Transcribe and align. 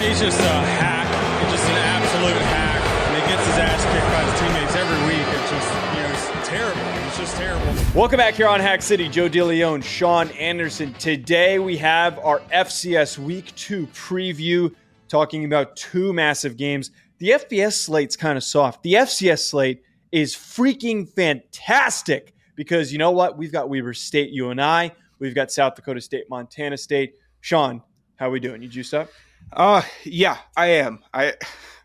He's 0.00 0.20
just 0.20 0.38
a 0.38 0.44
hack. 0.44 1.08
He's 1.42 1.58
just 1.58 1.68
an 1.68 1.76
absolute 1.76 2.40
hack. 2.42 2.80
And 3.08 3.20
he 3.20 3.28
gets 3.28 3.44
his 3.44 3.58
ass 3.58 3.82
kicked 3.82 4.06
by 4.06 4.22
his 4.22 4.40
teammates 4.40 4.76
every 4.76 5.06
week. 5.08 5.26
It's 5.26 5.50
just, 5.50 5.68
you 5.92 6.02
know, 6.02 6.38
it's 6.38 6.48
terrible. 6.48 7.06
It's 7.08 7.18
just 7.18 7.36
terrible. 7.36 7.98
Welcome 7.98 8.18
back 8.18 8.34
here 8.34 8.46
on 8.46 8.60
Hack 8.60 8.80
City. 8.80 9.08
Joe 9.08 9.28
DeLeone, 9.28 9.82
Sean 9.82 10.28
Anderson. 10.30 10.94
Today 10.94 11.58
we 11.58 11.76
have 11.78 12.20
our 12.20 12.38
FCS 12.52 13.18
Week 13.18 13.52
2 13.56 13.88
preview 13.88 14.72
talking 15.08 15.44
about 15.44 15.74
two 15.74 16.12
massive 16.12 16.56
games. 16.56 16.92
The 17.18 17.30
FBS 17.30 17.72
slate's 17.72 18.16
kind 18.16 18.38
of 18.38 18.44
soft. 18.44 18.84
The 18.84 18.92
FCS 18.94 19.48
slate 19.50 19.82
is 20.12 20.32
freaking 20.32 21.08
fantastic 21.08 22.34
because 22.54 22.92
you 22.92 22.98
know 22.98 23.10
what? 23.10 23.36
We've 23.36 23.50
got 23.50 23.68
Weber 23.68 23.94
State, 23.94 24.30
UNI. 24.30 24.92
We've 25.18 25.34
got 25.34 25.50
South 25.50 25.74
Dakota 25.74 26.00
State, 26.00 26.30
Montana 26.30 26.76
State. 26.76 27.14
Sean, 27.40 27.82
how 28.14 28.28
are 28.28 28.30
we 28.30 28.38
doing? 28.38 28.62
You 28.62 28.68
juiced 28.68 28.94
up? 28.94 29.08
Uh 29.52 29.82
yeah, 30.04 30.38
I 30.56 30.66
am. 30.66 31.00
I 31.12 31.34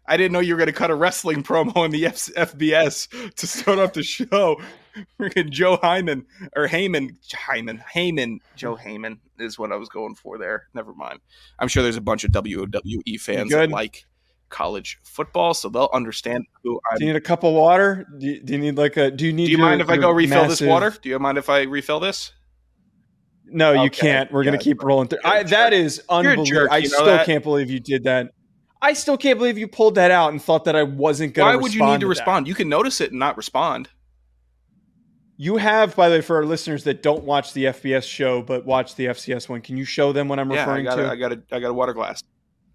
I 0.06 0.18
didn't 0.18 0.34
know 0.34 0.40
you 0.40 0.54
were 0.54 0.58
going 0.58 0.68
to 0.68 0.74
cut 0.74 0.92
a 0.92 0.96
wrestling 0.96 1.44
promo 1.44 1.86
in 1.86 1.92
the 1.92 2.06
F- 2.08 2.30
FBS 2.36 3.36
to 3.36 3.48
start 3.48 3.80
off 3.80 3.94
the 3.94 4.04
show. 4.04 4.62
Freaking 5.20 5.50
Joe 5.50 5.78
Hyman 5.82 6.26
or 6.56 6.68
Heyman, 6.68 7.18
Hyman, 7.34 7.82
Heyman, 7.96 8.40
Joe 8.56 8.76
Heyman 8.76 9.18
is 9.40 9.58
what 9.58 9.72
I 9.72 9.76
was 9.76 9.90
going 9.90 10.14
for 10.14 10.38
there. 10.38 10.68
Never 10.74 10.94
mind. 10.94 11.20
I'm 11.58 11.68
sure 11.68 11.82
there's 11.82 11.98
a 11.98 12.02
bunch 12.02 12.24
of 12.24 12.32
WWE 12.32 13.20
fans 13.20 13.50
that 13.52 13.70
like 13.70 14.06
college 14.50 15.00
football, 15.04 15.54
so 15.54 15.70
they'll 15.70 15.90
understand 15.94 16.46
who 16.64 16.80
I. 16.92 16.98
Do 16.98 17.06
you 17.06 17.12
need 17.12 17.18
a 17.18 17.22
cup 17.22 17.44
of 17.44 17.54
water? 17.54 18.06
Do 18.20 18.28
you, 18.28 18.42
do 18.42 18.54
you 18.54 18.60
need 18.60 18.78
like 18.78 18.98
a? 18.98 19.10
Do 19.10 19.26
you 19.26 19.34
need? 19.34 19.48
Do 19.48 19.52
you 19.52 19.58
your, 19.58 19.66
mind 19.66 19.82
if 19.82 19.90
I 19.90 19.98
go 19.98 20.12
refill 20.12 20.44
massive... 20.44 20.60
this 20.60 20.68
water? 20.68 20.94
Do 21.02 21.10
you 21.10 21.18
mind 21.18 21.38
if 21.38 21.50
I 21.50 21.64
refill 21.64 22.00
this? 22.00 22.34
No, 23.54 23.72
okay. 23.72 23.84
you 23.84 23.90
can't. 23.90 24.32
We're 24.32 24.44
yeah, 24.44 24.52
gonna 24.52 24.64
keep 24.64 24.84
rolling 24.84 25.08
through. 25.08 25.20
I, 25.24 25.44
that 25.44 25.74
is 25.74 26.02
unbelievable. 26.10 26.68
I 26.72 26.84
still 26.84 27.06
that? 27.06 27.26
can't 27.26 27.44
believe 27.44 27.70
you 27.70 27.80
did 27.80 28.04
that. 28.06 28.32
I 28.82 28.94
still 28.94 29.18
can't 29.18 29.40
believe 29.40 29.58
you 29.58 29.68
pulled 29.68 29.96
that 29.96 30.12
out 30.12 30.34
and 30.34 30.42
thought 30.42 30.66
that 30.66 30.76
I 30.76 30.84
wasn't 30.84 31.34
going 31.34 31.52
to. 31.52 31.58
Why 31.58 31.62
would 31.62 31.74
you 31.74 31.86
need 31.86 32.02
to, 32.02 32.08
respond? 32.08 32.46
That. 32.46 32.50
You 32.50 32.56
can 32.56 32.68
notice 32.68 33.00
it 33.00 33.12
and 33.12 33.20
not 33.20 33.38
respond. 33.38 33.90
You 35.38 35.58
have, 35.58 35.96
by 35.96 36.10
the 36.10 36.16
way, 36.16 36.22
for 36.22 36.36
our 36.36 36.46
listeners 36.46 36.84
that 36.84 37.02
don't 37.02 37.24
watch 37.24 37.54
the 37.54 37.66
FBS 37.66 38.04
show 38.04 38.42
but 38.42 38.66
watch 38.66 38.96
the 38.96 39.06
FCS 39.06 39.48
one, 39.48 39.62
can 39.62 39.78
you 39.78 39.86
show 39.86 40.12
them 40.12 40.28
what 40.28 40.38
I'm 40.38 40.52
yeah, 40.52 40.60
referring 40.60 40.88
I 40.88 40.92
got 40.92 40.96
to? 40.98 41.08
A, 41.08 41.12
I 41.12 41.16
got 41.16 41.32
a, 41.32 41.42
I 41.52 41.60
got 41.60 41.70
a 41.70 41.74
water 41.74 41.94
glass. 41.94 42.22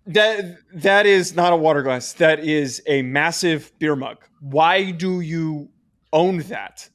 That 0.07 0.57
that 0.73 1.05
is 1.05 1.37
not 1.37 1.53
a 1.53 1.57
water 1.57 1.83
glass. 1.83 2.15
That 2.15 2.41
is 2.41 2.83
a 2.87 3.03
massive 3.03 3.71
beer 3.79 3.95
mug. 3.95 4.25
Why 4.41 4.91
do 4.91 5.21
you 5.21 5.69
own 6.13 6.39
that? 6.39 6.89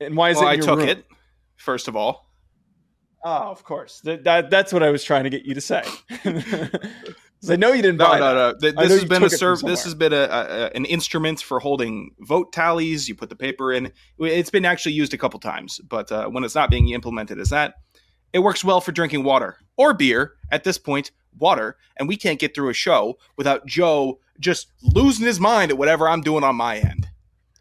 And 0.00 0.16
why 0.16 0.30
is 0.30 0.38
well, 0.38 0.48
it? 0.48 0.52
I 0.52 0.56
took 0.56 0.78
room? 0.78 0.88
it. 0.88 1.04
First 1.56 1.88
of 1.88 1.96
all, 1.96 2.25
Oh, 3.24 3.50
of 3.50 3.64
course. 3.64 4.00
That, 4.00 4.24
that 4.24 4.50
that's 4.50 4.72
what 4.72 4.82
I 4.82 4.90
was 4.90 5.02
trying 5.02 5.24
to 5.24 5.30
get 5.30 5.44
you 5.44 5.54
to 5.54 5.60
say. 5.60 5.82
I 7.48 7.56
know 7.56 7.72
you 7.72 7.82
didn't. 7.82 7.98
No, 7.98 8.18
no, 8.18 8.34
no. 8.34 8.54
This 8.58 8.74
has 8.74 9.04
been 9.04 9.22
a 9.22 9.30
serv- 9.30 9.60
This 9.60 9.84
has 9.84 9.94
been 9.94 10.12
a, 10.12 10.26
a, 10.30 10.70
an 10.74 10.84
instrument 10.84 11.40
for 11.40 11.60
holding 11.60 12.12
vote 12.20 12.52
tallies. 12.52 13.08
You 13.08 13.14
put 13.14 13.28
the 13.28 13.36
paper 13.36 13.72
in. 13.72 13.92
It's 14.18 14.50
been 14.50 14.64
actually 14.64 14.92
used 14.92 15.12
a 15.14 15.18
couple 15.18 15.38
times, 15.40 15.80
but 15.80 16.10
uh, 16.10 16.28
when 16.28 16.44
it's 16.44 16.54
not 16.54 16.70
being 16.70 16.88
implemented 16.90 17.38
as 17.38 17.50
that, 17.50 17.74
it 18.32 18.40
works 18.40 18.64
well 18.64 18.80
for 18.80 18.92
drinking 18.92 19.24
water 19.24 19.58
or 19.76 19.94
beer. 19.94 20.34
At 20.50 20.64
this 20.64 20.78
point, 20.78 21.10
water, 21.38 21.76
and 21.96 22.08
we 22.08 22.16
can't 22.16 22.38
get 22.38 22.54
through 22.54 22.70
a 22.70 22.74
show 22.74 23.18
without 23.36 23.66
Joe 23.66 24.18
just 24.40 24.68
losing 24.82 25.26
his 25.26 25.40
mind 25.40 25.70
at 25.70 25.78
whatever 25.78 26.08
I'm 26.08 26.20
doing 26.22 26.44
on 26.44 26.56
my 26.56 26.78
end. 26.78 27.05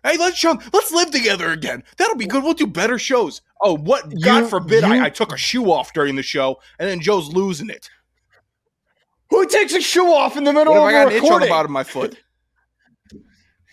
Hey, 0.06 0.18
let's 0.18 0.38
Sean, 0.38 0.60
let's 0.72 0.92
live 0.92 1.10
together 1.10 1.52
again. 1.52 1.84
That'll 1.98 2.16
be 2.16 2.28
good. 2.28 2.44
We'll 2.44 2.54
do 2.54 2.68
better 2.68 3.00
shows. 3.00 3.42
Oh, 3.60 3.76
what? 3.76 4.12
You, 4.12 4.24
God 4.24 4.48
forbid 4.48 4.84
you, 4.84 4.94
I, 4.94 5.06
I, 5.06 5.10
took 5.10 5.34
a 5.34 5.38
shoe 5.38 5.72
off 5.72 5.94
during 5.94 6.16
the 6.16 6.22
show, 6.22 6.60
and 6.78 6.88
then 6.88 7.02
Joe's 7.02 7.34
losing 7.34 7.72
it. 7.72 7.90
Who 9.32 9.48
takes 9.48 9.74
a 9.74 9.82
shoe 9.82 10.14
off 10.14 10.38
in 10.38 10.44
the 10.44 10.54
middle 10.54 10.74
what 10.74 10.82
of 10.82 10.86
I 10.86 10.92
got 10.92 11.08
an 11.08 11.14
itch 11.14 11.32
on 11.32 11.42
the 11.42 11.48
bottom 11.48 11.72
of 11.72 11.74
my 11.74 11.84
foot? 11.84 12.20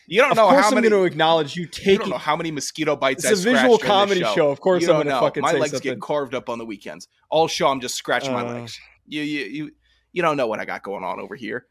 You 0.06 0.22
don't 0.22 0.30
of 0.30 0.36
know 0.38 0.48
how 0.48 0.68
I'm 0.68 0.74
many. 0.74 0.88
going 0.88 1.02
to 1.02 1.06
acknowledge 1.06 1.54
you 1.54 1.66
taking. 1.66 1.92
You 1.92 1.98
don't 1.98 2.10
know 2.10 2.18
how 2.18 2.34
many 2.34 2.50
mosquito 2.50 2.96
bites. 2.96 3.24
It's 3.24 3.46
I 3.46 3.50
a 3.50 3.52
visual 3.52 3.76
comedy 3.78 4.20
show. 4.20 4.34
show. 4.34 4.50
Of 4.50 4.60
course, 4.60 4.82
you 4.82 4.88
I'm 4.88 4.96
going 5.02 5.08
to 5.08 5.20
fucking 5.20 5.42
My 5.42 5.52
legs 5.52 5.72
something. 5.72 5.92
get 5.92 6.00
carved 6.00 6.34
up 6.34 6.48
on 6.48 6.56
the 6.56 6.64
weekends. 6.64 7.08
All 7.28 7.46
show, 7.46 7.68
I'm 7.68 7.80
just 7.80 7.94
scratching 7.94 8.30
uh, 8.30 8.42
my 8.42 8.52
legs. 8.54 8.80
You, 9.06 9.20
you, 9.20 9.44
you, 9.44 9.70
you 10.12 10.22
don't 10.22 10.38
know 10.38 10.46
what 10.46 10.60
I 10.60 10.64
got 10.64 10.82
going 10.82 11.04
on 11.04 11.20
over 11.20 11.34
here. 11.34 11.66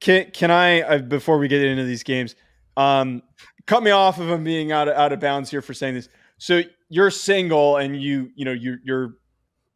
Can 0.00 0.30
Can 0.32 0.50
I 0.50 0.82
uh, 0.82 0.98
before 0.98 1.38
we 1.38 1.46
get 1.46 1.62
into 1.62 1.84
these 1.84 2.02
games? 2.02 2.34
Um, 2.80 3.22
cut 3.66 3.82
me 3.82 3.90
off 3.90 4.18
of 4.18 4.30
I'm 4.30 4.44
being 4.44 4.72
out 4.72 4.88
of, 4.88 4.96
out 4.96 5.12
of 5.12 5.20
bounds 5.20 5.50
here 5.50 5.62
for 5.62 5.74
saying 5.74 5.94
this. 5.94 6.08
So 6.38 6.62
you're 6.88 7.10
single 7.10 7.76
and 7.76 8.00
you 8.00 8.30
you 8.34 8.44
know 8.44 8.52
you 8.52 8.78
you're 8.82 9.14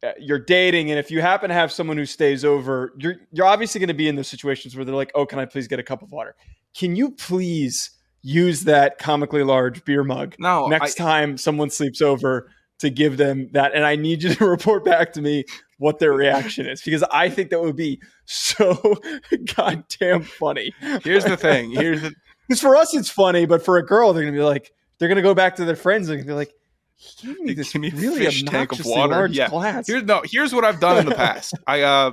uh, 0.03 0.13
you're 0.19 0.39
dating. 0.39 0.89
And 0.89 0.99
if 0.99 1.11
you 1.11 1.21
happen 1.21 1.49
to 1.49 1.53
have 1.53 1.71
someone 1.71 1.97
who 1.97 2.05
stays 2.05 2.43
over 2.43 2.93
you're 2.97 3.17
you're 3.31 3.45
obviously 3.45 3.79
going 3.79 3.89
to 3.89 3.93
be 3.93 4.07
in 4.07 4.15
those 4.15 4.27
situations 4.27 4.75
where 4.75 4.83
they're 4.83 4.95
like 4.95 5.11
oh 5.15 5.25
can 5.25 5.39
i 5.39 5.45
please 5.45 5.67
get 5.67 5.79
a 5.79 5.83
cup 5.83 6.01
of 6.01 6.11
water? 6.11 6.35
Can 6.75 6.95
you 6.95 7.11
please 7.11 7.91
use 8.21 8.61
that 8.61 8.97
comically 8.97 9.43
large 9.43 9.85
beer 9.85 10.03
mug 10.03 10.35
no 10.39 10.67
next 10.67 10.99
I, 10.99 11.03
time 11.03 11.37
someone 11.37 11.69
sleeps 11.69 12.01
over 12.01 12.49
to 12.79 12.89
give 12.89 13.17
them 13.17 13.49
that? 13.53 13.75
And 13.75 13.85
i 13.85 13.95
need 13.95 14.23
you 14.23 14.33
to 14.33 14.45
report 14.47 14.83
back 14.83 15.13
to 15.13 15.21
me 15.21 15.45
what 15.77 15.99
their 15.99 16.13
reaction 16.13 16.65
is 16.65 16.81
because 16.81 17.03
i 17.11 17.29
think 17.29 17.51
that 17.51 17.61
would 17.61 17.75
be 17.75 18.01
so 18.25 18.95
goddamn 19.55 20.23
funny. 20.23 20.73
Here's 21.03 21.25
the 21.25 21.37
thing. 21.37 21.71
Here's 21.71 22.01
the 22.01 22.13
because 22.47 22.61
for 22.61 22.75
us 22.75 22.93
it's 22.95 23.09
funny, 23.09 23.45
but 23.45 23.63
for 23.63 23.77
a 23.77 23.85
girl, 23.85 24.13
they're 24.13 24.23
gonna 24.23 24.37
be 24.37 24.43
like, 24.43 24.71
they're 24.97 25.09
gonna 25.09 25.21
go 25.21 25.33
back 25.33 25.55
to 25.57 25.65
their 25.65 25.75
friends 25.75 26.09
and 26.09 26.25
be 26.25 26.33
like, 26.33 26.53
he 26.95 27.27
gave 27.27 27.39
me 27.41 27.53
this 27.53 27.75
me 27.75 27.89
really 27.91 28.25
fish 28.25 28.43
tank 28.43 28.71
of 28.71 28.85
water. 28.85 29.13
Large 29.13 29.37
yeah. 29.37 29.49
glass. 29.49 29.87
Here's 29.87 30.03
no. 30.03 30.21
Here's 30.23 30.53
what 30.53 30.63
I've 30.63 30.79
done 30.79 30.99
in 30.99 31.05
the 31.05 31.15
past. 31.15 31.53
I 31.67 31.81
uh, 31.81 32.11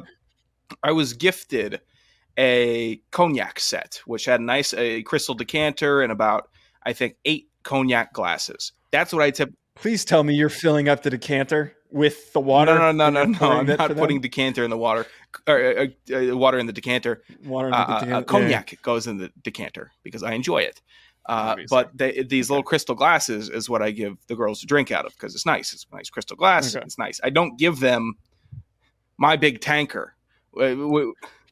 I 0.82 0.92
was 0.92 1.12
gifted 1.12 1.80
a 2.36 2.96
cognac 3.10 3.60
set, 3.60 4.00
which 4.06 4.24
had 4.24 4.40
a 4.40 4.44
nice 4.44 4.74
a 4.74 5.02
crystal 5.02 5.34
decanter 5.34 6.02
and 6.02 6.10
about 6.10 6.48
I 6.82 6.92
think 6.92 7.16
eight 7.24 7.48
cognac 7.62 8.12
glasses. 8.12 8.72
That's 8.90 9.12
what 9.12 9.22
I 9.22 9.30
tip. 9.30 9.52
Please 9.74 10.04
tell 10.04 10.22
me 10.22 10.34
you're 10.34 10.48
filling 10.48 10.88
up 10.88 11.02
the 11.02 11.10
decanter 11.10 11.74
with 11.90 12.32
the 12.32 12.40
water. 12.40 12.74
No, 12.74 12.92
no, 12.92 13.10
no, 13.10 13.24
no, 13.24 13.38
no. 13.38 13.52
I'm 13.52 13.66
not 13.66 13.96
putting 13.96 14.20
decanter 14.20 14.64
in 14.64 14.70
the 14.70 14.76
water 14.76 15.06
or 15.46 15.78
uh, 15.78 15.86
uh, 16.14 16.36
water 16.36 16.58
in 16.58 16.66
the 16.66 16.72
decanter. 16.72 17.22
Water 17.44 17.68
in 17.68 17.72
the 17.72 17.78
uh, 17.78 17.82
uh, 17.82 18.00
decanter. 18.00 18.26
cognac 18.26 18.72
yeah. 18.72 18.78
goes 18.82 19.06
in 19.06 19.18
the 19.18 19.30
decanter 19.42 19.92
because 20.02 20.22
I 20.22 20.32
enjoy 20.32 20.58
it. 20.58 20.80
Uh, 21.26 21.56
but 21.70 21.96
they, 21.96 22.24
these 22.24 22.50
little 22.50 22.64
crystal 22.64 22.96
glasses 22.96 23.48
is 23.48 23.70
what 23.70 23.80
I 23.80 23.92
give 23.92 24.16
the 24.26 24.34
girls 24.34 24.60
to 24.60 24.66
drink 24.66 24.90
out 24.90 25.06
of 25.06 25.12
because 25.12 25.34
it's 25.34 25.46
nice. 25.46 25.72
It's 25.72 25.86
a 25.90 25.94
nice 25.94 26.10
crystal 26.10 26.36
glass. 26.36 26.74
Okay. 26.74 26.84
It's 26.84 26.98
nice. 26.98 27.20
I 27.22 27.30
don't 27.30 27.56
give 27.56 27.78
them 27.78 28.14
my 29.18 29.36
big 29.36 29.60
tanker. 29.60 30.14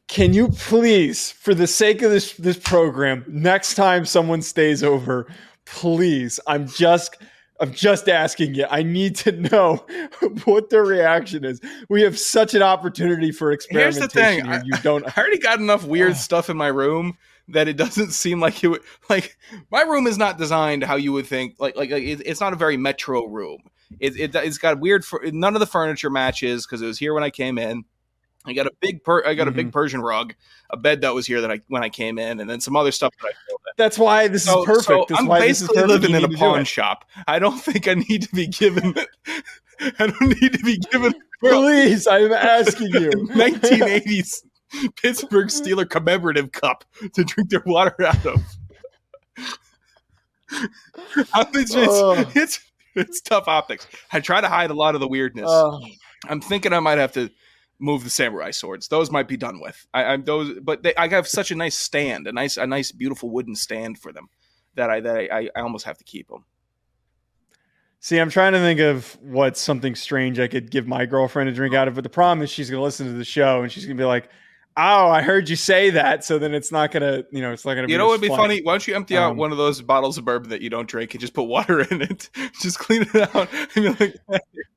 Can 0.07 0.33
you 0.33 0.49
please, 0.49 1.31
for 1.31 1.53
the 1.53 1.67
sake 1.67 2.01
of 2.01 2.11
this 2.11 2.33
this 2.33 2.57
program, 2.57 3.23
next 3.29 3.75
time 3.75 4.05
someone 4.05 4.41
stays 4.41 4.83
over, 4.83 5.33
please, 5.65 6.37
I'm 6.47 6.67
just 6.67 7.15
I'm 7.61 7.71
just 7.71 8.09
asking 8.09 8.55
you. 8.55 8.65
I 8.69 8.81
need 8.81 9.15
to 9.17 9.31
know 9.31 9.85
what 10.45 10.71
their 10.71 10.83
reaction 10.83 11.45
is. 11.45 11.61
We 11.89 12.01
have 12.01 12.17
such 12.17 12.55
an 12.55 12.63
opportunity 12.63 13.31
for 13.31 13.51
experimentation. 13.51 14.01
Here's 14.01 14.11
the 14.11 14.19
thing: 14.19 14.47
I, 14.47 14.63
you 14.63 14.73
don't. 14.81 15.05
I 15.17 15.21
already 15.21 15.37
got 15.37 15.59
enough 15.59 15.85
weird 15.85 16.11
oh. 16.11 16.15
stuff 16.15 16.49
in 16.49 16.57
my 16.57 16.67
room 16.67 17.17
that 17.49 17.67
it 17.67 17.77
doesn't 17.77 18.11
seem 18.11 18.39
like 18.39 18.63
it 18.63 18.67
would 18.69 18.81
like. 19.09 19.37
My 19.71 19.83
room 19.83 20.07
is 20.07 20.17
not 20.17 20.39
designed 20.39 20.83
how 20.83 20.95
you 20.95 21.13
would 21.13 21.27
think. 21.27 21.55
Like, 21.59 21.75
like, 21.75 21.91
like 21.91 22.03
it, 22.03 22.23
it's 22.25 22.41
not 22.41 22.51
a 22.51 22.55
very 22.57 22.77
metro 22.77 23.27
room. 23.27 23.61
It, 23.99 24.19
it, 24.19 24.33
has 24.33 24.57
got 24.57 24.79
weird. 24.79 25.05
For, 25.05 25.21
None 25.25 25.53
of 25.53 25.59
the 25.59 25.67
furniture 25.67 26.09
matches 26.09 26.65
because 26.65 26.81
it 26.81 26.87
was 26.87 26.97
here 26.97 27.13
when 27.13 27.23
I 27.23 27.29
came 27.29 27.59
in. 27.59 27.83
I 28.45 28.53
got 28.53 28.65
a 28.65 28.71
big 28.79 29.03
per- 29.03 29.25
I 29.25 29.35
got 29.35 29.47
a 29.47 29.51
big 29.51 29.67
mm-hmm. 29.67 29.73
Persian 29.73 30.01
rug, 30.01 30.33
a 30.69 30.77
bed 30.77 31.01
that 31.01 31.13
was 31.13 31.27
here 31.27 31.41
that 31.41 31.51
I 31.51 31.61
when 31.67 31.83
I 31.83 31.89
came 31.89 32.17
in, 32.17 32.39
and 32.39 32.49
then 32.49 32.59
some 32.59 32.75
other 32.75 32.91
stuff 32.91 33.13
that 33.21 33.27
I 33.27 33.31
filled 33.47 33.61
in. 33.67 33.73
That's 33.77 33.99
why 33.99 34.27
this 34.27 34.45
so, 34.45 34.61
is 34.61 34.65
perfect. 34.65 35.09
So 35.09 35.15
I'm 35.17 35.27
basically 35.27 35.83
living 35.83 36.15
in 36.15 36.23
a 36.23 36.29
pawn 36.29 36.63
shop. 36.65 37.05
I 37.27 37.39
don't 37.39 37.59
think 37.61 37.87
I 37.87 37.95
need 37.95 38.23
to 38.23 38.35
be 38.35 38.47
given. 38.47 38.95
I 39.99 40.07
don't 40.07 40.41
need 40.41 40.53
to 40.53 40.63
be 40.63 40.77
given. 40.91 41.13
Please, 41.39 42.07
I'm 42.07 42.31
asking 42.33 42.87
you. 42.87 43.09
1980s 43.09 44.43
Pittsburgh 45.01 45.47
Steeler 45.47 45.89
commemorative 45.89 46.51
cup 46.51 46.85
to 47.13 47.23
drink 47.23 47.49
their 47.49 47.63
water 47.65 47.95
out 48.05 48.25
of. 48.25 48.41
it's, 51.55 51.73
just, 51.73 52.35
it's 52.35 52.59
it's 52.95 53.21
tough 53.21 53.47
optics. 53.47 53.87
I 54.11 54.19
try 54.19 54.41
to 54.41 54.47
hide 54.47 54.69
a 54.69 54.73
lot 54.73 54.95
of 54.95 55.01
the 55.01 55.07
weirdness. 55.07 55.49
I'm 56.27 56.41
thinking 56.41 56.73
I 56.73 56.79
might 56.79 56.97
have 56.97 57.13
to 57.13 57.29
move 57.81 58.03
the 58.03 58.09
samurai 58.09 58.51
swords. 58.51 58.87
Those 58.87 59.11
might 59.11 59.27
be 59.27 59.37
done 59.37 59.59
with. 59.59 59.87
I, 59.93 60.13
am 60.13 60.23
those, 60.23 60.59
but 60.61 60.83
they, 60.83 60.95
I 60.95 61.07
have 61.09 61.27
such 61.27 61.51
a 61.51 61.55
nice 61.55 61.77
stand, 61.77 62.27
a 62.27 62.31
nice, 62.31 62.57
a 62.57 62.67
nice, 62.67 62.91
beautiful 62.91 63.29
wooden 63.29 63.55
stand 63.55 63.97
for 63.97 64.13
them 64.13 64.29
that 64.75 64.89
I 64.89 64.99
that 65.01 65.17
I, 65.17 65.49
I 65.55 65.61
almost 65.61 65.85
have 65.85 65.97
to 65.97 66.03
keep 66.03 66.27
them. 66.29 66.45
See, 67.99 68.17
I'm 68.17 68.29
trying 68.29 68.53
to 68.53 68.59
think 68.59 68.79
of 68.79 69.17
what's 69.21 69.61
something 69.61 69.93
strange 69.93 70.39
I 70.39 70.47
could 70.47 70.71
give 70.71 70.87
my 70.87 71.05
girlfriend 71.05 71.49
a 71.49 71.51
drink 71.51 71.75
out 71.75 71.87
of, 71.87 71.95
but 71.95 72.03
the 72.03 72.09
problem 72.09 72.41
is 72.41 72.49
she's 72.49 72.69
going 72.69 72.79
to 72.79 72.83
listen 72.83 73.05
to 73.05 73.13
the 73.13 73.23
show 73.23 73.61
and 73.61 73.71
she's 73.71 73.85
going 73.85 73.95
to 73.95 74.01
be 74.01 74.05
like, 74.05 74.29
"Oh, 74.75 75.09
I 75.09 75.21
heard 75.21 75.49
you 75.49 75.55
say 75.55 75.91
that," 75.91 76.23
so 76.23 76.39
then 76.39 76.53
it's 76.53 76.71
not 76.71 76.91
going 76.91 77.03
to, 77.03 77.27
you 77.31 77.41
know, 77.41 77.51
it's 77.51 77.65
not 77.65 77.75
going 77.75 77.87
to. 77.87 77.91
You 77.91 77.97
know 77.97 78.05
what 78.05 78.19
would 78.19 78.27
be 78.27 78.35
funny? 78.35 78.61
Why 78.61 78.73
don't 78.73 78.87
you 78.87 78.95
empty 78.95 79.17
out 79.17 79.31
um, 79.31 79.37
one 79.37 79.51
of 79.51 79.57
those 79.57 79.81
bottles 79.81 80.17
of 80.17 80.25
bourbon 80.25 80.49
that 80.49 80.61
you 80.61 80.69
don't 80.69 80.87
drink 80.87 81.13
and 81.13 81.21
just 81.21 81.33
put 81.33 81.43
water 81.43 81.81
in 81.81 82.01
it? 82.01 82.29
just 82.61 82.79
clean 82.79 83.03
it 83.03 83.35
out. 83.35 83.49
Like, 83.99 84.15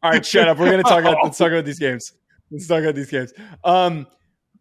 All 0.03 0.11
right, 0.11 0.25
shut 0.25 0.49
up. 0.49 0.59
We're 0.59 0.71
going 0.71 0.83
to 0.83 0.89
talk 0.89 1.00
about 1.00 1.17
let's 1.23 1.39
talk 1.39 1.50
about 1.50 1.65
these 1.65 1.79
games. 1.79 2.12
Let's 2.50 2.67
talk 2.67 2.82
about 2.82 2.94
these 2.94 3.11
games. 3.11 3.32
Um, 3.64 4.06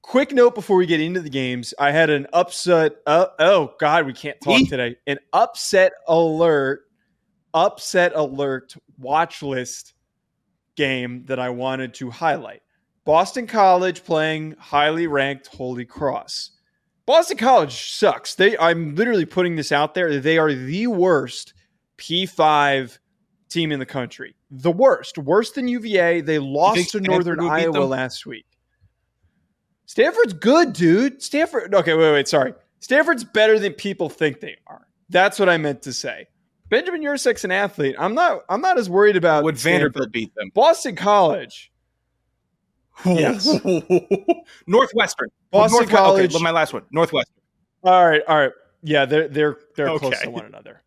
quick 0.01 0.31
note 0.31 0.55
before 0.55 0.77
we 0.77 0.85
get 0.85 0.99
into 0.99 1.21
the 1.21 1.29
games. 1.29 1.73
I 1.79 1.91
had 1.91 2.09
an 2.09 2.27
upset. 2.33 2.93
Uh, 3.05 3.27
oh 3.39 3.73
God, 3.79 4.05
we 4.05 4.13
can't 4.13 4.39
talk 4.41 4.67
today. 4.67 4.95
An 5.07 5.19
upset 5.33 5.93
alert, 6.07 6.83
upset 7.53 8.13
alert 8.15 8.75
watch 8.97 9.41
list 9.41 9.93
game 10.75 11.23
that 11.25 11.39
I 11.39 11.49
wanted 11.49 11.93
to 11.95 12.09
highlight. 12.09 12.61
Boston 13.05 13.47
College 13.47 14.03
playing 14.03 14.55
highly 14.57 15.07
ranked 15.07 15.47
Holy 15.47 15.85
Cross. 15.85 16.51
Boston 17.05 17.37
College 17.37 17.91
sucks. 17.91 18.35
They 18.35 18.57
I'm 18.57 18.95
literally 18.95 19.25
putting 19.25 19.55
this 19.55 19.71
out 19.71 19.93
there. 19.93 20.19
They 20.19 20.37
are 20.37 20.53
the 20.53 20.87
worst 20.87 21.53
P5 21.97 22.97
team 23.53 23.71
in 23.71 23.79
the 23.79 23.85
country. 23.85 24.35
The 24.51 24.71
worst. 24.71 25.17
Worse 25.17 25.51
than 25.51 25.67
UVA. 25.67 26.21
They 26.21 26.39
lost 26.39 26.89
to 26.91 26.99
Northern 26.99 27.39
Iowa 27.39 27.83
last 27.83 28.25
week. 28.25 28.45
Stanford's 29.85 30.33
good, 30.33 30.73
dude. 30.73 31.21
Stanford. 31.21 31.73
Okay, 31.73 31.93
wait, 31.93 32.11
wait, 32.11 32.27
sorry. 32.27 32.53
Stanford's 32.79 33.23
better 33.23 33.59
than 33.59 33.73
people 33.73 34.09
think 34.09 34.39
they 34.39 34.57
are. 34.67 34.87
That's 35.09 35.39
what 35.39 35.49
I 35.49 35.57
meant 35.57 35.83
to 35.83 35.93
say. 35.93 36.27
Benjamin 36.69 37.01
Yurcek's 37.01 37.43
an 37.43 37.51
athlete. 37.51 37.95
I'm 37.99 38.15
not. 38.15 38.43
I'm 38.49 38.61
not 38.61 38.79
as 38.79 38.89
worried 38.89 39.15
about. 39.15 39.43
Would 39.43 39.59
Stanford. 39.59 39.93
Vanderbilt 39.93 40.11
beat 40.11 40.33
them? 40.35 40.49
Boston 40.53 40.95
College. 40.95 41.71
Yes. 43.05 43.45
Northwestern. 44.67 45.29
Oh, 45.51 45.59
Boston 45.59 45.77
Northwest- 45.77 45.89
College. 45.89 46.35
Okay, 46.35 46.43
my 46.43 46.51
last 46.51 46.73
one. 46.73 46.83
Northwestern. 46.91 47.41
All 47.83 48.07
right. 48.07 48.21
All 48.27 48.37
right. 48.37 48.51
Yeah, 48.81 49.05
they're 49.05 49.27
they're 49.27 49.57
they're 49.75 49.89
okay. 49.89 50.09
close 50.09 50.21
to 50.21 50.29
one 50.29 50.45
another. 50.45 50.82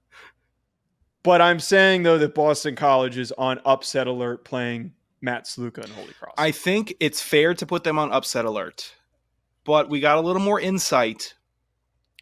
But 1.27 1.43
I'm 1.43 1.59
saying 1.59 2.05
though 2.05 2.19
that 2.19 2.37
Boston 2.37 2.77
College 2.77 3.19
is 3.19 3.33
on 3.33 3.61
upset 3.65 4.07
alert 4.07 4.45
playing 4.45 4.93
Matt 5.21 5.47
Sluka 5.47 5.79
and 5.79 5.89
Holy 5.91 6.13
Cross. 6.13 6.35
I 6.39 6.53
think 6.53 6.95
it's 7.01 7.21
fair 7.21 7.53
to 7.53 7.67
put 7.67 7.83
them 7.83 7.99
on 7.99 8.13
upset 8.13 8.45
alert, 8.45 8.95
but 9.65 9.91
we 9.91 9.99
got 9.99 10.19
a 10.19 10.21
little 10.21 10.41
more 10.41 10.61
insight, 10.61 11.35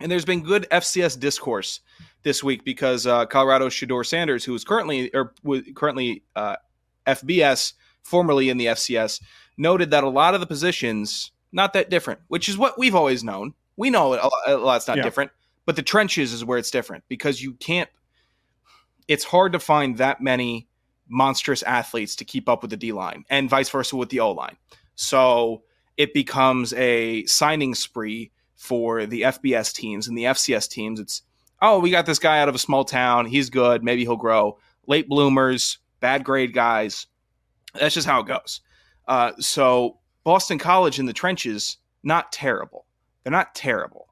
and 0.00 0.10
there's 0.10 0.24
been 0.24 0.42
good 0.42 0.66
FCS 0.72 1.20
discourse 1.20 1.80
this 2.22 2.42
week 2.42 2.64
because 2.64 3.06
uh, 3.06 3.26
Colorado 3.26 3.68
Shedeur 3.68 4.06
Sanders, 4.06 4.42
who 4.42 4.54
is 4.54 4.64
currently 4.64 5.12
or 5.12 5.34
currently 5.74 6.22
uh, 6.34 6.56
FBS, 7.06 7.74
formerly 8.04 8.48
in 8.48 8.56
the 8.56 8.66
FCS, 8.68 9.20
noted 9.58 9.90
that 9.90 10.02
a 10.02 10.08
lot 10.08 10.32
of 10.32 10.40
the 10.40 10.46
positions 10.46 11.30
not 11.52 11.74
that 11.74 11.90
different, 11.90 12.20
which 12.28 12.48
is 12.48 12.56
what 12.56 12.78
we've 12.78 12.94
always 12.94 13.22
known. 13.22 13.52
We 13.76 13.90
know 13.90 14.14
a 14.46 14.56
lot's 14.56 14.88
not 14.88 14.96
yeah. 14.96 15.02
different, 15.02 15.30
but 15.66 15.76
the 15.76 15.82
trenches 15.82 16.32
is 16.32 16.42
where 16.42 16.56
it's 16.56 16.70
different 16.70 17.04
because 17.06 17.42
you 17.42 17.52
can't 17.52 17.90
it's 19.08 19.24
hard 19.24 19.52
to 19.52 19.58
find 19.58 19.98
that 19.98 20.20
many 20.20 20.68
monstrous 21.08 21.62
athletes 21.62 22.16
to 22.16 22.24
keep 22.24 22.48
up 22.48 22.62
with 22.62 22.70
the 22.70 22.76
D 22.76 22.92
line 22.92 23.24
and 23.28 23.50
vice 23.50 23.68
versa 23.68 23.96
with 23.96 24.08
the 24.08 24.20
O 24.20 24.32
line. 24.32 24.56
So 24.94 25.62
it 25.96 26.14
becomes 26.14 26.72
a 26.74 27.24
signing 27.26 27.74
spree 27.74 28.32
for 28.56 29.06
the 29.06 29.22
FBS 29.22 29.72
teams 29.74 30.08
and 30.08 30.16
the 30.16 30.24
FCS 30.24 30.68
teams. 30.68 31.00
It's, 31.00 31.22
oh, 31.60 31.78
we 31.78 31.90
got 31.90 32.06
this 32.06 32.18
guy 32.18 32.40
out 32.40 32.48
of 32.48 32.54
a 32.54 32.58
small 32.58 32.84
town. 32.84 33.26
He's 33.26 33.50
good. 33.50 33.84
Maybe 33.84 34.02
he'll 34.02 34.16
grow. 34.16 34.58
Late 34.86 35.08
bloomers, 35.08 35.78
bad 36.00 36.24
grade 36.24 36.52
guys. 36.52 37.06
That's 37.74 37.94
just 37.94 38.06
how 38.06 38.20
it 38.20 38.26
goes. 38.26 38.60
Uh, 39.06 39.32
so 39.38 39.98
Boston 40.24 40.58
College 40.58 40.98
in 40.98 41.06
the 41.06 41.12
trenches, 41.12 41.76
not 42.02 42.32
terrible. 42.32 42.86
They're 43.22 43.30
not 43.30 43.54
terrible. 43.54 44.08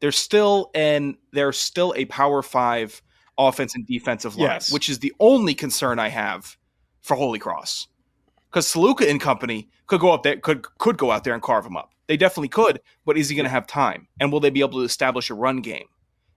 They're 0.00 0.12
still 0.12 0.70
and 0.74 1.16
they're 1.32 1.52
still 1.52 1.92
a 1.96 2.04
Power 2.04 2.42
Five 2.42 3.02
offense 3.38 3.74
and 3.74 3.86
defensive 3.86 4.36
line, 4.36 4.50
yes. 4.50 4.72
which 4.72 4.88
is 4.88 4.98
the 4.98 5.14
only 5.20 5.54
concern 5.54 5.98
I 5.98 6.08
have 6.08 6.56
for 7.00 7.16
Holy 7.16 7.38
Cross. 7.38 7.86
Because 8.50 8.66
Sluka 8.66 9.08
and 9.08 9.20
company 9.20 9.68
could 9.86 10.00
go 10.00 10.12
up 10.12 10.24
there, 10.24 10.36
could 10.36 10.62
could 10.78 10.98
go 10.98 11.10
out 11.10 11.24
there 11.24 11.34
and 11.34 11.42
carve 11.42 11.64
them 11.64 11.76
up. 11.76 11.92
They 12.08 12.16
definitely 12.16 12.48
could, 12.48 12.80
but 13.04 13.18
is 13.18 13.28
he 13.28 13.36
going 13.36 13.44
to 13.44 13.50
have 13.50 13.66
time? 13.66 14.08
And 14.18 14.32
will 14.32 14.40
they 14.40 14.50
be 14.50 14.60
able 14.60 14.80
to 14.80 14.84
establish 14.84 15.30
a 15.30 15.34
run 15.34 15.58
game? 15.58 15.86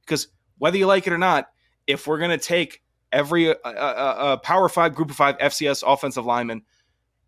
Because 0.02 0.28
whether 0.58 0.78
you 0.78 0.86
like 0.86 1.08
it 1.08 1.14
or 1.14 1.18
not, 1.18 1.50
if 1.88 2.06
we're 2.06 2.18
going 2.18 2.38
to 2.38 2.38
take 2.38 2.82
every 3.12 3.50
uh, 3.50 3.56
uh, 3.64 3.70
uh, 3.70 4.38
Power 4.38 4.68
Five, 4.68 4.94
Group 4.94 5.10
of 5.10 5.16
Five 5.16 5.38
FCS 5.38 5.84
offensive 5.86 6.26
lineman, 6.26 6.64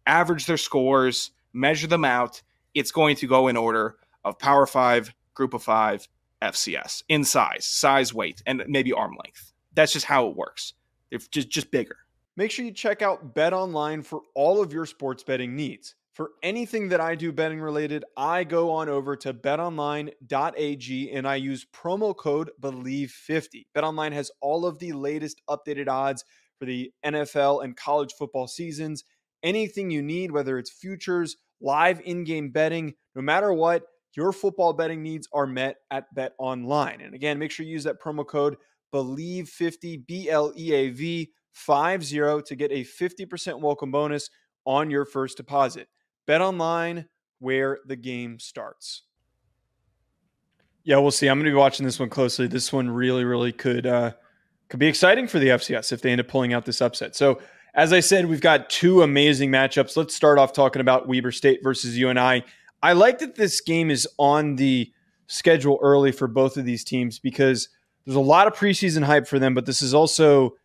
average 0.05 0.45
their 0.45 0.57
scores, 0.57 1.31
measure 1.53 1.87
them 1.87 2.03
out, 2.03 2.41
it's 2.73 2.91
going 2.91 3.15
to 3.17 3.27
go 3.27 3.47
in 3.47 3.55
order 3.55 3.95
of 4.25 4.37
Power 4.37 4.67
Five, 4.67 5.13
Group 5.33 5.53
of 5.53 5.63
Five, 5.63 6.07
FCS 6.41 7.03
in 7.07 7.23
size, 7.23 7.65
size, 7.65 8.13
weight, 8.13 8.43
and 8.45 8.63
maybe 8.67 8.91
arm 8.91 9.15
length 9.23 9.52
that's 9.73 9.93
just 9.93 10.05
how 10.05 10.27
it 10.27 10.35
works. 10.35 10.73
It's 11.11 11.27
just 11.27 11.49
just 11.49 11.71
bigger. 11.71 11.97
Make 12.35 12.51
sure 12.51 12.65
you 12.65 12.71
check 12.71 13.01
out 13.01 13.35
Bet 13.35 13.53
Online 13.53 14.01
for 14.01 14.21
all 14.33 14.61
of 14.61 14.73
your 14.73 14.85
sports 14.85 15.23
betting 15.23 15.55
needs. 15.55 15.95
For 16.13 16.31
anything 16.43 16.89
that 16.89 17.01
I 17.01 17.15
do 17.15 17.31
betting 17.31 17.59
related, 17.59 18.05
I 18.15 18.43
go 18.43 18.69
on 18.69 18.87
over 18.87 19.15
to 19.17 19.33
betonline.ag 19.33 21.11
and 21.11 21.27
I 21.27 21.35
use 21.35 21.65
promo 21.73 22.15
code 22.15 22.51
BLEAV50. 22.61 23.65
BetOnline 23.75 24.13
has 24.13 24.29
all 24.39 24.67
of 24.67 24.77
the 24.77 24.93
latest 24.93 25.41
updated 25.49 25.87
odds 25.87 26.23
for 26.59 26.65
the 26.65 26.91
NFL 27.03 27.63
and 27.63 27.75
college 27.75 28.13
football 28.13 28.47
seasons. 28.47 29.03
Anything 29.41 29.89
you 29.89 30.03
need, 30.03 30.31
whether 30.31 30.59
it's 30.59 30.69
futures, 30.71 31.37
live 31.59 31.99
in-game 32.01 32.51
betting, 32.51 32.93
no 33.15 33.23
matter 33.23 33.51
what, 33.51 33.83
your 34.15 34.31
football 34.31 34.73
betting 34.73 35.01
needs 35.01 35.27
are 35.33 35.47
met 35.47 35.77
at 35.89 36.13
BetOnline. 36.15 37.03
And 37.03 37.15
again, 37.15 37.39
make 37.39 37.49
sure 37.49 37.65
you 37.65 37.71
use 37.71 37.85
that 37.85 37.99
promo 37.99 38.25
code 38.25 38.57
believe 38.93 39.49
50 39.49 39.97
B 39.97 40.29
L 40.29 40.53
E 40.55 40.71
A 40.71 40.89
V 40.91 41.31
50 41.51 42.43
to 42.43 42.55
get 42.55 42.71
a 42.71 42.85
50% 42.85 43.59
welcome 43.59 43.91
bonus 43.91 44.29
on 44.65 44.89
your 44.89 45.03
first 45.03 45.35
deposit. 45.35 45.89
Bet 46.25 46.39
online 46.39 47.07
where 47.39 47.79
the 47.85 47.95
game 47.97 48.39
starts. 48.39 49.01
Yeah, 50.83 50.97
we'll 50.97 51.11
see. 51.11 51.27
I'm 51.27 51.37
going 51.39 51.45
to 51.45 51.51
be 51.51 51.57
watching 51.57 51.85
this 51.85 51.99
one 51.99 52.09
closely. 52.09 52.47
This 52.47 52.71
one 52.71 52.89
really, 52.89 53.25
really 53.25 53.51
could 53.51 53.87
uh, 53.87 54.11
could 54.69 54.79
be 54.79 54.87
exciting 54.87 55.27
for 55.27 55.39
the 55.39 55.47
FCS 55.47 55.91
if 55.91 56.01
they 56.01 56.11
end 56.11 56.21
up 56.21 56.27
pulling 56.27 56.53
out 56.53 56.65
this 56.65 56.81
upset. 56.81 57.15
So, 57.15 57.41
as 57.73 57.93
I 57.93 57.99
said, 57.99 58.27
we've 58.27 58.41
got 58.41 58.69
two 58.69 59.01
amazing 59.01 59.49
matchups. 59.49 59.97
Let's 59.97 60.13
start 60.13 60.37
off 60.37 60.53
talking 60.53 60.81
about 60.81 61.07
Weber 61.07 61.31
State 61.31 61.61
versus 61.63 61.97
UNI. 61.97 62.43
I 62.83 62.93
like 62.93 63.19
that 63.19 63.35
this 63.35 63.59
game 63.59 63.89
is 63.89 64.07
on 64.19 64.55
the 64.55 64.91
schedule 65.27 65.79
early 65.81 66.11
for 66.11 66.27
both 66.27 66.57
of 66.57 66.65
these 66.65 66.83
teams 66.83 67.17
because– 67.17 67.69
there's 68.05 68.15
a 68.15 68.21
lot 68.21 68.47
of 68.47 68.53
preseason 68.53 69.03
hype 69.03 69.27
for 69.27 69.39
them, 69.39 69.53
but 69.53 69.65
this 69.65 69.81
is 69.81 69.93
also 69.93 70.55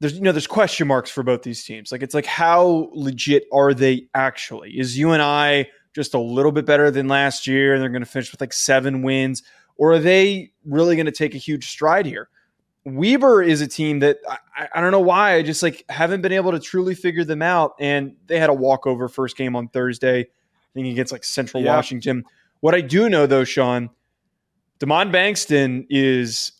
there's 0.00 0.14
you 0.14 0.22
know 0.22 0.32
there's 0.32 0.46
question 0.46 0.88
marks 0.88 1.10
for 1.10 1.22
both 1.22 1.42
these 1.42 1.62
teams. 1.64 1.92
Like 1.92 2.02
it's 2.02 2.14
like 2.14 2.26
how 2.26 2.90
legit 2.92 3.44
are 3.52 3.74
they 3.74 4.08
actually? 4.14 4.78
Is 4.78 4.98
UNI 4.98 5.68
just 5.94 6.14
a 6.14 6.18
little 6.18 6.52
bit 6.52 6.64
better 6.64 6.90
than 6.90 7.06
last 7.08 7.46
year 7.46 7.74
and 7.74 7.82
they're 7.82 7.90
going 7.90 8.02
to 8.02 8.10
finish 8.10 8.32
with 8.32 8.40
like 8.40 8.52
seven 8.52 9.02
wins, 9.02 9.42
or 9.76 9.92
are 9.92 9.98
they 9.98 10.50
really 10.64 10.96
going 10.96 11.06
to 11.06 11.12
take 11.12 11.34
a 11.34 11.38
huge 11.38 11.68
stride 11.68 12.06
here? 12.06 12.28
Weber 12.84 13.42
is 13.42 13.60
a 13.60 13.68
team 13.68 14.00
that 14.00 14.18
I, 14.28 14.68
I, 14.74 14.80
don't 14.80 14.90
know 14.90 15.00
why 15.00 15.34
I 15.34 15.42
just 15.42 15.62
like 15.62 15.84
haven't 15.88 16.20
been 16.20 16.32
able 16.32 16.50
to 16.50 16.58
truly 16.58 16.96
figure 16.96 17.22
them 17.22 17.40
out. 17.40 17.74
And 17.78 18.16
they 18.26 18.40
had 18.40 18.50
a 18.50 18.54
walkover 18.54 19.08
first 19.08 19.36
game 19.36 19.54
on 19.54 19.68
Thursday, 19.68 20.20
I 20.22 20.26
think 20.74 20.88
against 20.88 21.12
like 21.12 21.22
Central 21.22 21.62
yeah. 21.62 21.76
Washington. 21.76 22.24
What 22.58 22.74
I 22.74 22.80
do 22.80 23.08
know 23.08 23.26
though, 23.26 23.44
Sean, 23.44 23.90
Damon 24.80 25.12
Bankston 25.12 25.86
is 25.90 26.50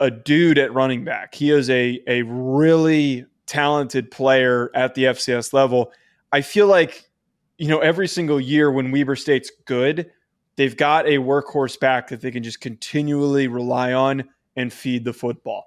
a 0.00 0.10
dude 0.10 0.58
at 0.58 0.72
running 0.72 1.04
back. 1.04 1.34
He 1.34 1.50
is 1.50 1.70
a 1.70 2.02
a 2.06 2.22
really 2.22 3.26
talented 3.46 4.10
player 4.10 4.70
at 4.74 4.94
the 4.94 5.04
FCS 5.04 5.52
level. 5.52 5.92
I 6.32 6.40
feel 6.40 6.66
like 6.66 7.10
you 7.58 7.68
know 7.68 7.78
every 7.78 8.08
single 8.08 8.40
year 8.40 8.72
when 8.72 8.90
Weber 8.90 9.16
State's 9.16 9.50
good, 9.66 10.10
they've 10.56 10.76
got 10.76 11.06
a 11.06 11.18
workhorse 11.18 11.78
back 11.78 12.08
that 12.08 12.22
they 12.22 12.30
can 12.30 12.42
just 12.42 12.60
continually 12.60 13.46
rely 13.46 13.92
on 13.92 14.24
and 14.56 14.72
feed 14.72 15.04
the 15.04 15.12
football. 15.12 15.66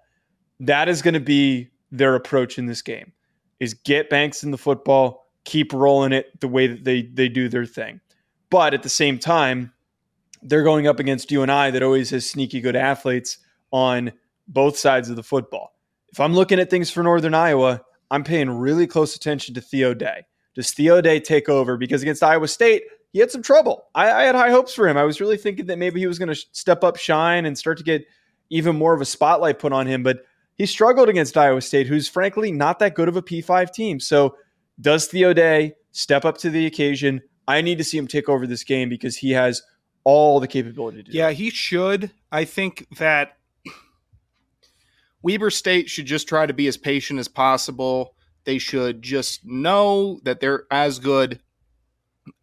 That 0.59 0.89
is 0.89 1.01
going 1.01 1.13
to 1.13 1.19
be 1.19 1.69
their 1.91 2.15
approach 2.15 2.57
in 2.57 2.65
this 2.65 2.81
game. 2.81 3.13
Is 3.59 3.75
get 3.75 4.09
Bankston 4.09 4.51
the 4.51 4.57
football, 4.57 5.27
keep 5.45 5.71
rolling 5.71 6.11
it 6.11 6.39
the 6.41 6.47
way 6.47 6.67
that 6.67 6.83
they 6.83 7.03
they 7.03 7.29
do 7.29 7.47
their 7.47 7.65
thing. 7.65 8.01
But 8.49 8.73
at 8.73 8.83
the 8.83 8.89
same 8.89 9.19
time, 9.19 9.71
they're 10.41 10.63
going 10.63 10.87
up 10.87 10.99
against 10.99 11.31
UNI 11.31 11.71
that 11.71 11.83
always 11.83 12.09
has 12.09 12.29
sneaky 12.29 12.61
good 12.61 12.75
athletes 12.75 13.37
on 13.71 14.11
both 14.47 14.77
sides 14.77 15.09
of 15.09 15.15
the 15.15 15.23
football. 15.23 15.73
If 16.11 16.19
I'm 16.19 16.33
looking 16.33 16.59
at 16.59 16.69
things 16.69 16.89
for 16.89 17.03
Northern 17.03 17.33
Iowa, 17.33 17.81
I'm 18.11 18.23
paying 18.23 18.49
really 18.49 18.87
close 18.87 19.15
attention 19.15 19.55
to 19.55 19.61
Theo 19.61 19.93
Day. 19.93 20.25
Does 20.55 20.71
Theo 20.71 21.01
Day 21.01 21.19
take 21.19 21.49
over? 21.49 21.77
Because 21.77 22.01
against 22.03 22.23
Iowa 22.23 22.47
State, 22.47 22.83
he 23.11 23.19
had 23.19 23.31
some 23.31 23.41
trouble. 23.41 23.85
I, 23.95 24.11
I 24.11 24.23
had 24.23 24.35
high 24.35 24.51
hopes 24.51 24.73
for 24.73 24.87
him. 24.87 24.97
I 24.97 25.03
was 25.03 25.19
really 25.19 25.37
thinking 25.37 25.67
that 25.67 25.77
maybe 25.77 25.99
he 25.99 26.07
was 26.07 26.19
going 26.19 26.29
to 26.29 26.35
step 26.51 26.83
up, 26.83 26.97
shine, 26.97 27.45
and 27.45 27.57
start 27.57 27.77
to 27.79 27.83
get 27.83 28.05
even 28.49 28.75
more 28.75 28.93
of 28.93 29.01
a 29.01 29.05
spotlight 29.05 29.59
put 29.59 29.73
on 29.73 29.87
him. 29.87 30.03
But 30.03 30.25
he 30.55 30.65
struggled 30.65 31.09
against 31.09 31.37
Iowa 31.37 31.61
State, 31.61 31.87
who's 31.87 32.07
frankly 32.07 32.51
not 32.51 32.79
that 32.79 32.95
good 32.95 33.07
of 33.07 33.15
a 33.15 33.21
P5 33.21 33.71
team. 33.71 33.99
So, 33.99 34.35
does 34.81 35.07
Theo 35.07 35.33
Day 35.33 35.73
step 35.91 36.25
up 36.25 36.37
to 36.39 36.49
the 36.49 36.65
occasion? 36.65 37.21
I 37.47 37.61
need 37.61 37.77
to 37.77 37.83
see 37.83 37.97
him 37.97 38.07
take 38.07 38.29
over 38.29 38.47
this 38.47 38.63
game 38.63 38.89
because 38.89 39.17
he 39.17 39.31
has 39.31 39.61
all 40.03 40.39
the 40.39 40.47
capability 40.47 41.03
to 41.03 41.11
do. 41.11 41.17
Yeah, 41.17 41.31
he 41.31 41.49
should. 41.49 42.11
I 42.31 42.45
think 42.45 42.87
that 42.97 43.37
Weber 45.23 45.49
State 45.49 45.89
should 45.89 46.05
just 46.05 46.27
try 46.27 46.45
to 46.45 46.53
be 46.53 46.67
as 46.67 46.77
patient 46.77 47.19
as 47.19 47.27
possible. 47.27 48.13
They 48.43 48.57
should 48.57 49.01
just 49.01 49.45
know 49.45 50.19
that 50.23 50.41
they're 50.41 50.65
as 50.69 50.99
good 50.99 51.39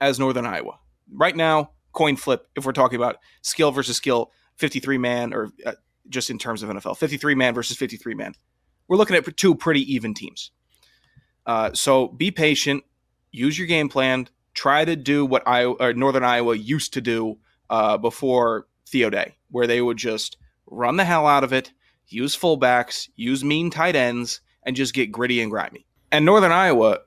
as 0.00 0.18
Northern 0.18 0.46
Iowa. 0.46 0.78
right 1.12 1.36
now, 1.36 1.72
coin 1.92 2.16
flip. 2.16 2.46
If 2.56 2.64
we're 2.64 2.72
talking 2.72 2.96
about 2.96 3.16
skill 3.42 3.70
versus 3.72 3.96
skill, 3.96 4.32
53 4.56 4.98
man, 4.98 5.34
or 5.34 5.50
uh, 5.66 5.72
just 6.08 6.30
in 6.30 6.38
terms 6.38 6.62
of 6.62 6.70
NFL, 6.70 6.96
53 6.96 7.34
man 7.34 7.54
versus 7.54 7.76
53 7.76 8.14
man, 8.14 8.34
we're 8.88 8.96
looking 8.96 9.16
at 9.16 9.36
two 9.36 9.54
pretty 9.54 9.92
even 9.92 10.14
teams. 10.14 10.50
Uh, 11.46 11.72
so 11.72 12.08
be 12.08 12.30
patient, 12.30 12.84
use 13.32 13.58
your 13.58 13.66
game 13.66 13.88
plan, 13.88 14.28
try 14.54 14.84
to 14.84 14.96
do 14.96 15.24
what 15.26 15.46
Iowa, 15.46 15.94
Northern 15.94 16.24
Iowa 16.24 16.54
used 16.56 16.92
to 16.94 17.00
do 17.00 17.38
uh, 17.68 17.98
before 17.98 18.66
Theo 18.88 19.10
Day, 19.10 19.36
where 19.50 19.66
they 19.66 19.80
would 19.80 19.96
just 19.96 20.36
run 20.66 20.96
the 20.96 21.04
hell 21.04 21.26
out 21.26 21.44
of 21.44 21.52
it, 21.52 21.72
use 22.12 22.36
fullbacks, 22.36 23.08
use 23.16 23.44
mean 23.44 23.70
tight 23.70 23.96
ends, 23.96 24.40
and 24.64 24.76
just 24.76 24.94
get 24.94 25.12
gritty 25.12 25.40
and 25.40 25.50
grimy. 25.50 25.86
And 26.12 26.24
Northern 26.24 26.52
Iowa, 26.52 27.00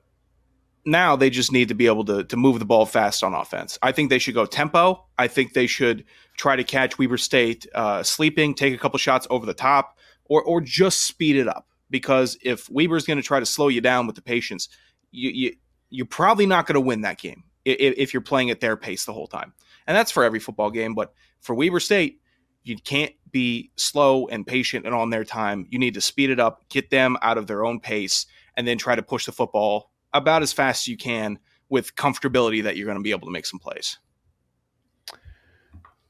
now 0.86 1.16
they 1.16 1.30
just 1.30 1.52
need 1.52 1.68
to 1.68 1.74
be 1.74 1.86
able 1.86 2.04
to, 2.06 2.24
to 2.24 2.36
move 2.36 2.58
the 2.58 2.64
ball 2.64 2.86
fast 2.86 3.22
on 3.22 3.34
offense. 3.34 3.78
I 3.82 3.92
think 3.92 4.10
they 4.10 4.18
should 4.18 4.34
go 4.34 4.46
tempo. 4.46 5.06
I 5.18 5.28
think 5.28 5.52
they 5.52 5.66
should 5.66 6.04
try 6.36 6.56
to 6.56 6.64
catch 6.64 6.98
Weber 6.98 7.16
State 7.16 7.66
uh, 7.74 8.02
sleeping, 8.02 8.54
take 8.54 8.74
a 8.74 8.78
couple 8.78 8.98
shots 8.98 9.26
over 9.30 9.46
the 9.46 9.54
top, 9.54 9.98
or, 10.26 10.42
or 10.42 10.60
just 10.60 11.04
speed 11.04 11.36
it 11.36 11.48
up. 11.48 11.68
Because 11.90 12.36
if 12.42 12.68
Weber's 12.70 13.04
going 13.04 13.18
to 13.18 13.22
try 13.22 13.40
to 13.40 13.46
slow 13.46 13.68
you 13.68 13.80
down 13.80 14.06
with 14.06 14.16
the 14.16 14.22
patience, 14.22 14.68
you, 15.10 15.30
you, 15.30 15.56
you're 15.90 16.06
probably 16.06 16.46
not 16.46 16.66
going 16.66 16.74
to 16.74 16.80
win 16.80 17.02
that 17.02 17.18
game 17.18 17.44
if, 17.64 17.94
if 17.96 18.14
you're 18.14 18.20
playing 18.20 18.50
at 18.50 18.60
their 18.60 18.76
pace 18.76 19.04
the 19.04 19.12
whole 19.12 19.28
time. 19.28 19.52
And 19.86 19.96
that's 19.96 20.10
for 20.10 20.24
every 20.24 20.40
football 20.40 20.70
game. 20.70 20.94
But 20.94 21.12
for 21.40 21.54
Weber 21.54 21.78
State, 21.78 22.20
you 22.64 22.76
can't 22.76 23.12
be 23.30 23.70
slow 23.76 24.26
and 24.28 24.46
patient 24.46 24.86
and 24.86 24.94
on 24.94 25.10
their 25.10 25.24
time. 25.24 25.66
You 25.70 25.78
need 25.78 25.94
to 25.94 26.00
speed 26.00 26.30
it 26.30 26.40
up, 26.40 26.68
get 26.68 26.90
them 26.90 27.16
out 27.22 27.38
of 27.38 27.46
their 27.46 27.64
own 27.64 27.80
pace, 27.80 28.26
and 28.56 28.66
then 28.66 28.78
try 28.78 28.94
to 28.94 29.02
push 29.02 29.26
the 29.26 29.32
football 29.32 29.90
about 30.12 30.42
as 30.42 30.52
fast 30.52 30.84
as 30.84 30.88
you 30.88 30.96
can 30.96 31.38
with 31.68 31.94
comfortability 31.96 32.62
that 32.62 32.76
you're 32.76 32.86
going 32.86 32.98
to 32.98 33.02
be 33.02 33.10
able 33.10 33.26
to 33.26 33.32
make 33.32 33.46
some 33.46 33.58
plays. 33.58 33.98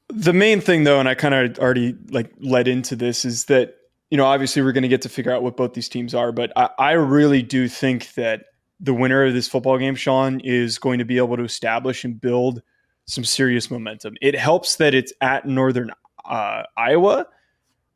The 0.09 0.33
main 0.33 0.61
thing 0.61 0.83
though, 0.83 0.99
and 0.99 1.09
I 1.09 1.15
kind 1.15 1.33
of 1.33 1.59
already 1.59 1.95
like 2.09 2.31
led 2.39 2.67
into 2.67 2.95
this, 2.95 3.25
is 3.25 3.45
that, 3.45 3.75
you 4.11 4.17
know, 4.17 4.25
obviously 4.25 4.61
we're 4.61 4.71
going 4.71 4.83
to 4.83 4.87
get 4.87 5.01
to 5.01 5.09
figure 5.09 5.31
out 5.31 5.41
what 5.41 5.57
both 5.57 5.73
these 5.73 5.89
teams 5.89 6.13
are, 6.13 6.31
but 6.31 6.53
I, 6.55 6.69
I 6.77 6.91
really 6.91 7.41
do 7.41 7.67
think 7.67 8.13
that 8.13 8.45
the 8.79 8.93
winner 8.93 9.25
of 9.25 9.33
this 9.33 9.47
football 9.47 9.79
game, 9.79 9.95
Sean, 9.95 10.39
is 10.41 10.77
going 10.77 10.99
to 10.99 11.05
be 11.05 11.17
able 11.17 11.37
to 11.37 11.43
establish 11.43 12.03
and 12.03 12.21
build 12.21 12.61
some 13.05 13.23
serious 13.23 13.71
momentum. 13.71 14.15
It 14.21 14.35
helps 14.35 14.75
that 14.75 14.93
it's 14.93 15.13
at 15.21 15.47
Northern 15.47 15.91
uh, 16.29 16.63
Iowa. 16.77 17.27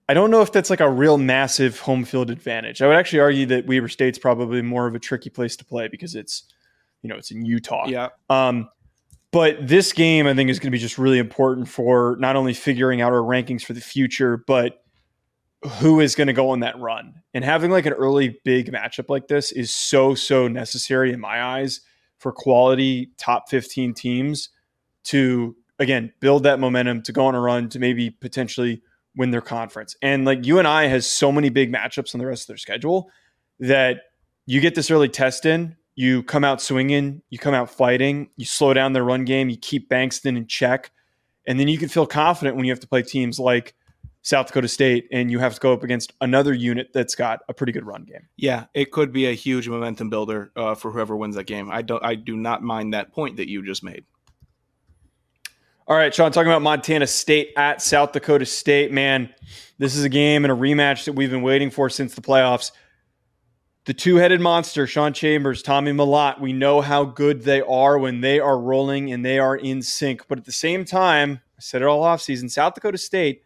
I 0.07 0.13
don't 0.15 0.31
know 0.31 0.41
if 0.41 0.51
that's 0.51 0.71
like 0.71 0.79
a 0.79 0.89
real 0.89 1.17
massive 1.17 1.79
home 1.79 2.03
field 2.03 2.31
advantage. 2.31 2.81
I 2.81 2.87
would 2.87 2.95
actually 2.95 3.19
argue 3.19 3.45
that 3.47 3.67
Weber 3.67 3.87
State's 3.87 4.17
probably 4.17 4.61
more 4.63 4.87
of 4.87 4.95
a 4.95 4.99
tricky 4.99 5.29
place 5.29 5.55
to 5.57 5.65
play 5.65 5.87
because 5.87 6.15
it's, 6.15 6.45
you 7.03 7.09
know, 7.09 7.15
it's 7.15 7.29
in 7.29 7.45
Utah. 7.45 7.87
Yeah. 7.87 8.09
Um, 8.29 8.69
but 9.31 9.67
this 9.67 9.93
game, 9.93 10.25
I 10.25 10.33
think, 10.33 10.49
is 10.49 10.57
going 10.57 10.71
to 10.71 10.75
be 10.75 10.79
just 10.79 10.97
really 10.97 11.19
important 11.19 11.67
for 11.67 12.17
not 12.19 12.35
only 12.35 12.55
figuring 12.55 13.01
out 13.01 13.13
our 13.13 13.19
rankings 13.19 13.63
for 13.63 13.73
the 13.73 13.81
future, 13.81 14.37
but 14.47 14.83
who 15.79 15.99
is 15.99 16.15
going 16.15 16.27
to 16.27 16.33
go 16.33 16.49
on 16.49 16.61
that 16.61 16.79
run. 16.79 17.21
And 17.35 17.43
having 17.43 17.69
like 17.69 17.85
an 17.85 17.93
early 17.93 18.39
big 18.43 18.71
matchup 18.71 19.09
like 19.09 19.27
this 19.27 19.51
is 19.51 19.69
so, 19.69 20.15
so 20.15 20.47
necessary 20.47 21.13
in 21.13 21.19
my 21.19 21.43
eyes 21.43 21.81
for 22.17 22.31
quality 22.31 23.11
top 23.17 23.49
15 23.49 23.93
teams 23.93 24.49
to, 25.05 25.55
again, 25.79 26.13
build 26.19 26.43
that 26.43 26.59
momentum 26.59 27.01
to 27.03 27.11
go 27.11 27.25
on 27.25 27.35
a 27.35 27.39
run 27.39 27.69
to 27.69 27.79
maybe 27.79 28.09
potentially 28.09 28.81
win 29.15 29.31
their 29.31 29.41
conference. 29.41 29.95
And 30.01 30.25
like 30.25 30.45
UNI 30.45 30.87
has 30.87 31.07
so 31.07 31.31
many 31.31 31.49
big 31.49 31.73
matchups 31.73 32.13
on 32.13 32.19
the 32.19 32.27
rest 32.27 32.43
of 32.43 32.47
their 32.47 32.57
schedule 32.57 33.09
that 33.59 34.01
you 34.45 34.61
get 34.61 34.75
this 34.75 34.91
early 34.91 35.09
test 35.09 35.45
in, 35.45 35.75
you 35.95 36.23
come 36.23 36.43
out 36.43 36.61
swinging, 36.61 37.21
you 37.29 37.37
come 37.37 37.53
out 37.53 37.69
fighting, 37.69 38.29
you 38.37 38.45
slow 38.45 38.73
down 38.73 38.93
their 38.93 39.03
run 39.03 39.25
game, 39.25 39.49
you 39.49 39.57
keep 39.57 39.89
Bankston 39.89 40.37
in 40.37 40.47
check. 40.47 40.91
And 41.47 41.59
then 41.59 41.67
you 41.67 41.77
can 41.77 41.89
feel 41.89 42.05
confident 42.05 42.55
when 42.55 42.65
you 42.65 42.71
have 42.71 42.79
to 42.81 42.87
play 42.87 43.01
teams 43.01 43.39
like 43.39 43.73
South 44.21 44.47
Dakota 44.47 44.67
State 44.67 45.07
and 45.11 45.31
you 45.31 45.39
have 45.39 45.53
to 45.55 45.59
go 45.59 45.73
up 45.73 45.83
against 45.83 46.13
another 46.21 46.53
unit 46.53 46.89
that's 46.93 47.15
got 47.15 47.39
a 47.47 47.53
pretty 47.53 47.71
good 47.71 47.85
run 47.85 48.03
game. 48.03 48.27
Yeah, 48.37 48.65
it 48.73 48.91
could 48.91 49.11
be 49.11 49.27
a 49.27 49.33
huge 49.33 49.67
momentum 49.67 50.09
builder 50.09 50.51
uh, 50.55 50.75
for 50.75 50.91
whoever 50.91 51.15
wins 51.15 51.35
that 51.35 51.45
game. 51.45 51.71
I 51.71 51.81
don't 51.81 52.03
I 52.03 52.15
do 52.15 52.35
not 52.35 52.61
mind 52.61 52.93
that 52.93 53.11
point 53.11 53.37
that 53.37 53.49
you 53.49 53.65
just 53.65 53.83
made. 53.83 54.03
All 55.89 55.95
right, 55.95 56.13
Sean, 56.13 56.31
talking 56.31 56.51
about 56.51 56.61
Montana 56.61 57.07
State 57.07 57.51
at 57.57 57.81
South 57.81 58.11
Dakota 58.11 58.45
State, 58.45 58.91
man, 58.91 59.33
this 59.79 59.95
is 59.95 60.03
a 60.03 60.09
game 60.09 60.45
and 60.45 60.51
a 60.51 60.55
rematch 60.55 61.05
that 61.05 61.13
we've 61.13 61.31
been 61.31 61.41
waiting 61.41 61.71
for 61.71 61.89
since 61.89 62.13
the 62.13 62.21
playoffs. 62.21 62.71
The 63.85 63.95
two 63.95 64.17
headed 64.17 64.39
monster, 64.39 64.85
Sean 64.85 65.13
Chambers, 65.13 65.63
Tommy 65.63 65.91
Mellott, 65.91 66.39
we 66.39 66.53
know 66.53 66.79
how 66.81 67.05
good 67.05 67.41
they 67.41 67.61
are 67.61 67.97
when 67.97 68.21
they 68.21 68.39
are 68.39 68.59
rolling 68.59 69.11
and 69.11 69.25
they 69.25 69.39
are 69.39 69.55
in 69.55 69.81
sync. 69.81 70.27
But 70.27 70.37
at 70.37 70.45
the 70.45 70.51
same 70.51 70.85
time, 70.85 71.41
I 71.57 71.59
said 71.59 71.81
it 71.81 71.85
all 71.85 72.03
offseason, 72.03 72.51
South 72.51 72.75
Dakota 72.75 72.99
State 72.99 73.41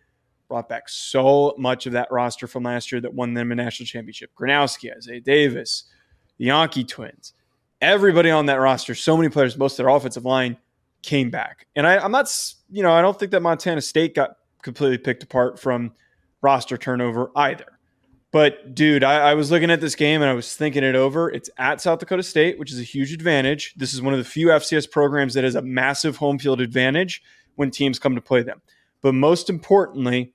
brought 0.50 0.68
back 0.68 0.90
so 0.90 1.56
much 1.58 1.86
of 1.86 1.94
that 1.94 2.12
roster 2.12 2.46
from 2.46 2.64
last 2.64 2.92
year 2.92 3.00
that 3.00 3.14
won 3.14 3.36
them 3.36 3.54
a 3.54 3.56
national 3.56 3.88
championship. 3.88 4.32
Gronowski, 4.38 4.94
Isaiah 4.94 5.22
Davis, 5.22 5.86
the 6.38 6.48
Janke 6.48 6.86
twins, 6.86 7.32
everybody 7.80 8.32
on 8.32 8.48
that 8.48 8.60
roster, 8.60 8.96
so 8.96 9.16
many 9.16 9.30
players, 9.30 9.58
most 9.58 9.80
of 9.80 9.86
their 9.86 9.96
offensive 9.96 10.26
line 10.26 10.58
came 11.04 11.30
back. 11.30 11.68
And 11.76 11.86
I, 11.86 11.98
I'm 11.98 12.12
not, 12.12 12.28
you 12.70 12.82
know, 12.82 12.92
I 12.92 13.02
don't 13.02 13.18
think 13.18 13.32
that 13.32 13.42
Montana 13.42 13.82
State 13.82 14.16
got 14.16 14.38
completely 14.64 14.98
picked 14.98 15.22
apart 15.24 15.60
from 15.60 15.92
roster 16.42 16.78
turnover 16.78 17.30
either. 17.36 17.66
But 18.32 18.74
dude, 18.74 19.04
I, 19.04 19.30
I, 19.30 19.34
was 19.36 19.52
looking 19.52 19.70
at 19.70 19.80
this 19.80 19.94
game 19.94 20.22
and 20.22 20.30
I 20.30 20.34
was 20.34 20.56
thinking 20.56 20.84
it 20.84 20.96
over. 20.96 21.30
It's 21.30 21.52
at 21.60 21.82
South 21.82 22.00
Dakota 22.00 22.24
State, 22.24 22.58
which 22.58 22.72
is 22.72 22.80
a 22.80 22.84
huge 22.84 23.14
advantage. 23.14 23.76
This 23.78 23.94
is 23.94 24.02
one 24.02 24.14
of 24.14 24.18
the 24.18 24.26
few 24.26 24.48
FCS 24.48 24.90
programs 24.90 25.36
that 25.36 25.44
has 25.44 25.54
a 25.54 25.62
massive 25.62 26.18
home 26.18 26.40
field 26.40 26.60
advantage 26.60 27.22
when 27.56 27.70
teams 27.70 28.00
come 28.00 28.16
to 28.16 28.22
play 28.22 28.42
them. 28.42 28.64
But 29.02 29.14
most 29.14 29.52
importantly, 29.52 30.34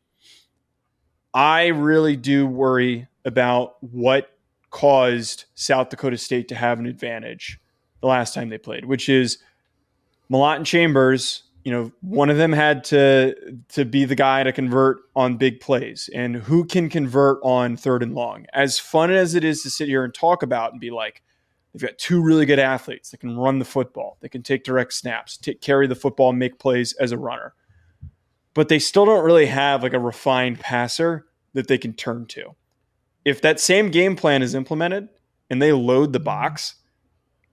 I 1.34 1.68
really 1.68 2.14
do 2.14 2.46
worry 2.46 3.08
about 3.24 3.82
what 3.82 4.30
caused 4.70 5.46
South 5.56 5.88
Dakota 5.88 6.18
State 6.18 6.46
to 6.48 6.54
have 6.54 6.78
an 6.78 6.86
advantage 6.86 7.58
the 8.00 8.06
last 8.06 8.32
time 8.32 8.48
they 8.48 8.58
played, 8.58 8.84
which 8.84 9.08
is 9.08 9.38
Mellott 10.30 10.56
and 10.56 10.66
Chambers, 10.66 11.42
you 11.64 11.72
know, 11.72 11.92
one 12.00 12.30
of 12.30 12.36
them 12.36 12.52
had 12.52 12.84
to 12.84 13.34
to 13.70 13.84
be 13.84 14.04
the 14.04 14.14
guy 14.14 14.42
to 14.42 14.52
convert 14.52 14.98
on 15.16 15.36
big 15.36 15.60
plays, 15.60 16.08
and 16.14 16.36
who 16.36 16.64
can 16.64 16.88
convert 16.88 17.38
on 17.42 17.76
third 17.76 18.02
and 18.02 18.14
long. 18.14 18.46
As 18.52 18.78
fun 18.78 19.10
as 19.10 19.34
it 19.34 19.44
is 19.44 19.62
to 19.62 19.70
sit 19.70 19.88
here 19.88 20.04
and 20.04 20.14
talk 20.14 20.42
about 20.42 20.72
and 20.72 20.80
be 20.80 20.90
like, 20.90 21.22
they've 21.72 21.82
got 21.82 21.98
two 21.98 22.22
really 22.22 22.46
good 22.46 22.58
athletes 22.58 23.10
that 23.10 23.20
can 23.20 23.36
run 23.36 23.58
the 23.58 23.64
football, 23.64 24.18
they 24.20 24.28
can 24.28 24.42
take 24.42 24.64
direct 24.64 24.92
snaps, 24.92 25.36
take, 25.36 25.60
carry 25.60 25.86
the 25.86 25.94
football, 25.94 26.32
make 26.32 26.58
plays 26.58 26.92
as 26.94 27.12
a 27.12 27.18
runner, 27.18 27.54
but 28.54 28.68
they 28.68 28.78
still 28.78 29.04
don't 29.04 29.24
really 29.24 29.46
have 29.46 29.82
like 29.82 29.94
a 29.94 29.98
refined 29.98 30.60
passer 30.60 31.26
that 31.54 31.68
they 31.68 31.78
can 31.78 31.92
turn 31.92 32.26
to. 32.26 32.54
If 33.24 33.42
that 33.42 33.60
same 33.60 33.90
game 33.90 34.16
plan 34.16 34.42
is 34.42 34.54
implemented 34.54 35.08
and 35.50 35.60
they 35.60 35.72
load 35.72 36.12
the 36.12 36.20
box 36.20 36.76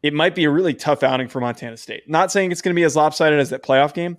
it 0.05 0.13
might 0.13 0.35
be 0.35 0.43
a 0.43 0.51
really 0.51 0.75
tough 0.75 1.01
outing 1.01 1.27
for 1.27 1.41
Montana 1.41 1.75
State. 1.77 2.07
Not 2.07 2.31
saying 2.31 2.51
it's 2.51 2.61
going 2.61 2.75
to 2.75 2.79
be 2.79 2.83
as 2.83 2.95
lopsided 2.95 3.39
as 3.39 3.49
that 3.49 3.63
playoff 3.63 3.91
game, 3.91 4.17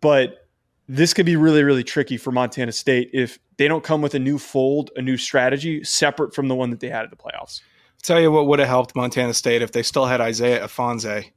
but 0.00 0.48
this 0.88 1.12
could 1.12 1.26
be 1.26 1.36
really, 1.36 1.62
really 1.62 1.84
tricky 1.84 2.16
for 2.16 2.32
Montana 2.32 2.72
State 2.72 3.10
if 3.12 3.38
they 3.58 3.68
don't 3.68 3.84
come 3.84 4.00
with 4.00 4.14
a 4.14 4.18
new 4.18 4.38
fold, 4.38 4.90
a 4.96 5.02
new 5.02 5.18
strategy 5.18 5.84
separate 5.84 6.34
from 6.34 6.48
the 6.48 6.54
one 6.54 6.70
that 6.70 6.80
they 6.80 6.88
had 6.88 7.04
at 7.04 7.10
the 7.10 7.16
playoffs. 7.16 7.60
I'll 7.60 8.02
tell 8.02 8.18
you 8.18 8.32
what 8.32 8.46
would 8.46 8.60
have 8.60 8.68
helped 8.68 8.96
Montana 8.96 9.34
State 9.34 9.60
if 9.60 9.72
they 9.72 9.82
still 9.82 10.06
had 10.06 10.22
Isaiah 10.22 10.64
Ifanse. 10.64 11.30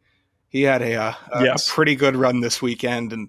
He 0.48 0.62
had 0.62 0.82
a, 0.82 0.96
uh, 0.96 1.14
a, 1.34 1.44
yes. 1.44 1.68
a 1.68 1.72
pretty 1.74 1.96
good 1.96 2.16
run 2.16 2.40
this 2.40 2.62
weekend, 2.62 3.12
and 3.12 3.28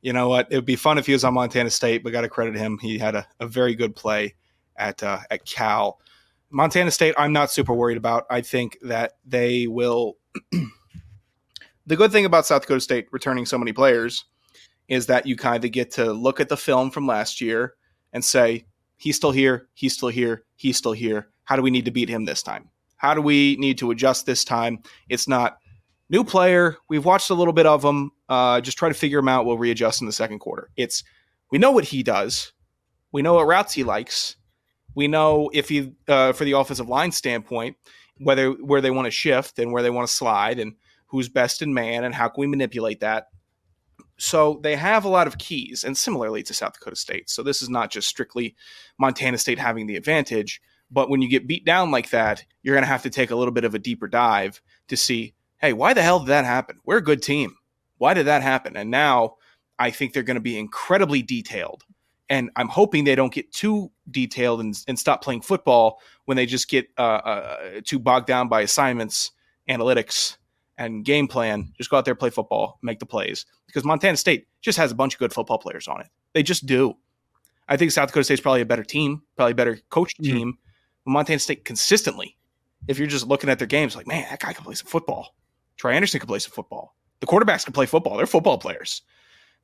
you 0.00 0.12
know 0.12 0.28
what? 0.28 0.46
It 0.48 0.54
would 0.54 0.64
be 0.64 0.76
fun 0.76 0.96
if 0.96 1.06
he 1.06 1.12
was 1.12 1.24
on 1.24 1.34
Montana 1.34 1.70
State, 1.70 2.04
but 2.04 2.12
got 2.12 2.20
to 2.20 2.28
credit 2.28 2.54
him. 2.54 2.78
He 2.78 2.98
had 2.98 3.16
a, 3.16 3.26
a 3.40 3.48
very 3.48 3.74
good 3.74 3.96
play 3.96 4.36
at 4.76 5.02
uh, 5.02 5.18
at 5.28 5.44
Cal. 5.44 5.98
Montana 6.54 6.92
State, 6.92 7.16
I'm 7.18 7.32
not 7.32 7.50
super 7.50 7.74
worried 7.74 7.96
about. 7.96 8.26
I 8.30 8.40
think 8.40 8.78
that 8.82 9.14
they 9.26 9.66
will. 9.66 10.18
the 11.86 11.96
good 11.96 12.12
thing 12.12 12.24
about 12.24 12.46
South 12.46 12.62
Dakota 12.62 12.80
State 12.80 13.08
returning 13.10 13.44
so 13.44 13.58
many 13.58 13.72
players 13.72 14.24
is 14.86 15.06
that 15.06 15.26
you 15.26 15.34
kind 15.34 15.64
of 15.64 15.72
get 15.72 15.90
to 15.92 16.12
look 16.12 16.38
at 16.38 16.48
the 16.48 16.56
film 16.56 16.92
from 16.92 17.08
last 17.08 17.40
year 17.40 17.74
and 18.12 18.24
say, 18.24 18.66
he's 18.96 19.16
still 19.16 19.32
here, 19.32 19.68
he's 19.74 19.94
still 19.94 20.10
here, 20.10 20.44
he's 20.54 20.76
still 20.76 20.92
here. 20.92 21.28
How 21.42 21.56
do 21.56 21.62
we 21.62 21.72
need 21.72 21.86
to 21.86 21.90
beat 21.90 22.08
him 22.08 22.24
this 22.24 22.42
time? 22.42 22.70
How 22.98 23.14
do 23.14 23.20
we 23.20 23.56
need 23.56 23.76
to 23.78 23.90
adjust 23.90 24.24
this 24.24 24.44
time? 24.44 24.78
It's 25.08 25.26
not 25.26 25.58
new 26.08 26.22
player. 26.22 26.76
We've 26.88 27.04
watched 27.04 27.30
a 27.30 27.34
little 27.34 27.52
bit 27.52 27.66
of 27.66 27.84
him. 27.84 28.12
Uh, 28.28 28.60
just 28.60 28.78
try 28.78 28.88
to 28.88 28.94
figure 28.94 29.18
him 29.18 29.28
out. 29.28 29.44
We'll 29.44 29.58
readjust 29.58 30.00
in 30.00 30.06
the 30.06 30.12
second 30.12 30.38
quarter. 30.38 30.70
It's 30.76 31.02
we 31.50 31.58
know 31.58 31.72
what 31.72 31.84
he 31.84 32.04
does. 32.04 32.52
We 33.10 33.22
know 33.22 33.34
what 33.34 33.48
routes 33.48 33.74
he 33.74 33.82
likes. 33.82 34.36
We 34.94 35.08
know 35.08 35.50
if 35.52 35.68
he, 35.68 35.92
uh, 36.08 36.32
for 36.32 36.44
the 36.44 36.52
offensive 36.52 36.88
line 36.88 37.12
standpoint, 37.12 37.76
whether 38.18 38.50
where 38.50 38.80
they 38.80 38.90
want 38.90 39.06
to 39.06 39.10
shift 39.10 39.58
and 39.58 39.72
where 39.72 39.82
they 39.82 39.90
want 39.90 40.06
to 40.06 40.14
slide 40.14 40.58
and 40.58 40.74
who's 41.06 41.28
best 41.28 41.62
in 41.62 41.74
man 41.74 42.04
and 42.04 42.14
how 42.14 42.28
can 42.28 42.40
we 42.40 42.46
manipulate 42.46 43.00
that. 43.00 43.28
So 44.16 44.60
they 44.62 44.76
have 44.76 45.04
a 45.04 45.08
lot 45.08 45.26
of 45.26 45.38
keys, 45.38 45.82
and 45.82 45.98
similarly 45.98 46.42
to 46.44 46.54
South 46.54 46.74
Dakota 46.74 46.96
State. 46.96 47.28
So 47.28 47.42
this 47.42 47.62
is 47.62 47.68
not 47.68 47.90
just 47.90 48.08
strictly 48.08 48.54
Montana 48.98 49.38
State 49.38 49.58
having 49.58 49.86
the 49.86 49.96
advantage, 49.96 50.60
but 50.90 51.10
when 51.10 51.20
you 51.20 51.28
get 51.28 51.48
beat 51.48 51.64
down 51.64 51.90
like 51.90 52.10
that, 52.10 52.44
you're 52.62 52.76
going 52.76 52.84
to 52.84 52.88
have 52.88 53.02
to 53.02 53.10
take 53.10 53.32
a 53.32 53.36
little 53.36 53.52
bit 53.52 53.64
of 53.64 53.74
a 53.74 53.78
deeper 53.80 54.06
dive 54.06 54.62
to 54.86 54.96
see, 54.96 55.34
hey, 55.58 55.72
why 55.72 55.94
the 55.94 56.02
hell 56.02 56.20
did 56.20 56.28
that 56.28 56.44
happen? 56.44 56.78
We're 56.84 56.98
a 56.98 57.02
good 57.02 57.22
team. 57.22 57.56
Why 57.98 58.14
did 58.14 58.26
that 58.26 58.42
happen? 58.42 58.76
And 58.76 58.90
now 58.90 59.34
I 59.78 59.90
think 59.90 60.12
they're 60.12 60.22
going 60.22 60.36
to 60.36 60.40
be 60.40 60.58
incredibly 60.58 61.22
detailed. 61.22 61.82
And 62.28 62.50
I'm 62.54 62.68
hoping 62.68 63.04
they 63.04 63.16
don't 63.16 63.32
get 63.32 63.52
too 63.52 63.90
detailed 64.10 64.60
and, 64.60 64.76
and 64.88 64.98
stop 64.98 65.22
playing 65.22 65.40
football 65.40 66.00
when 66.26 66.36
they 66.36 66.46
just 66.46 66.68
get 66.68 66.88
uh, 66.98 67.02
uh, 67.02 67.56
too 67.84 67.98
bogged 67.98 68.26
down 68.26 68.48
by 68.48 68.60
assignments, 68.62 69.30
analytics, 69.68 70.36
and 70.78 71.04
game 71.04 71.28
plan. 71.28 71.72
Just 71.76 71.90
go 71.90 71.96
out 71.96 72.04
there, 72.04 72.14
play 72.14 72.30
football, 72.30 72.78
make 72.82 72.98
the 72.98 73.06
plays. 73.06 73.46
Because 73.66 73.84
Montana 73.84 74.16
State 74.16 74.46
just 74.60 74.78
has 74.78 74.90
a 74.92 74.94
bunch 74.94 75.14
of 75.14 75.18
good 75.18 75.32
football 75.32 75.58
players 75.58 75.88
on 75.88 76.00
it. 76.00 76.08
They 76.32 76.42
just 76.42 76.66
do. 76.66 76.96
I 77.68 77.76
think 77.76 77.92
South 77.92 78.08
Dakota 78.08 78.24
State's 78.24 78.40
probably 78.40 78.60
a 78.60 78.66
better 78.66 78.84
team, 78.84 79.22
probably 79.36 79.52
a 79.52 79.56
better 79.56 79.78
coached 79.90 80.20
Mm-hmm. 80.20 80.36
team. 80.36 80.58
Montana 81.06 81.38
State 81.38 81.64
consistently, 81.64 82.36
if 82.88 82.98
you're 82.98 83.06
just 83.08 83.26
looking 83.26 83.50
at 83.50 83.58
their 83.58 83.66
games, 83.66 83.94
like, 83.94 84.06
man, 84.06 84.26
that 84.30 84.40
guy 84.40 84.52
can 84.52 84.64
play 84.64 84.74
some 84.74 84.86
football. 84.86 85.34
Troy 85.76 85.92
Anderson 85.92 86.20
can 86.20 86.26
play 86.28 86.38
some 86.38 86.52
football. 86.52 86.94
The 87.20 87.26
quarterbacks 87.26 87.64
can 87.64 87.72
play 87.72 87.86
football. 87.86 88.16
They're 88.16 88.26
football 88.26 88.58
players. 88.58 89.02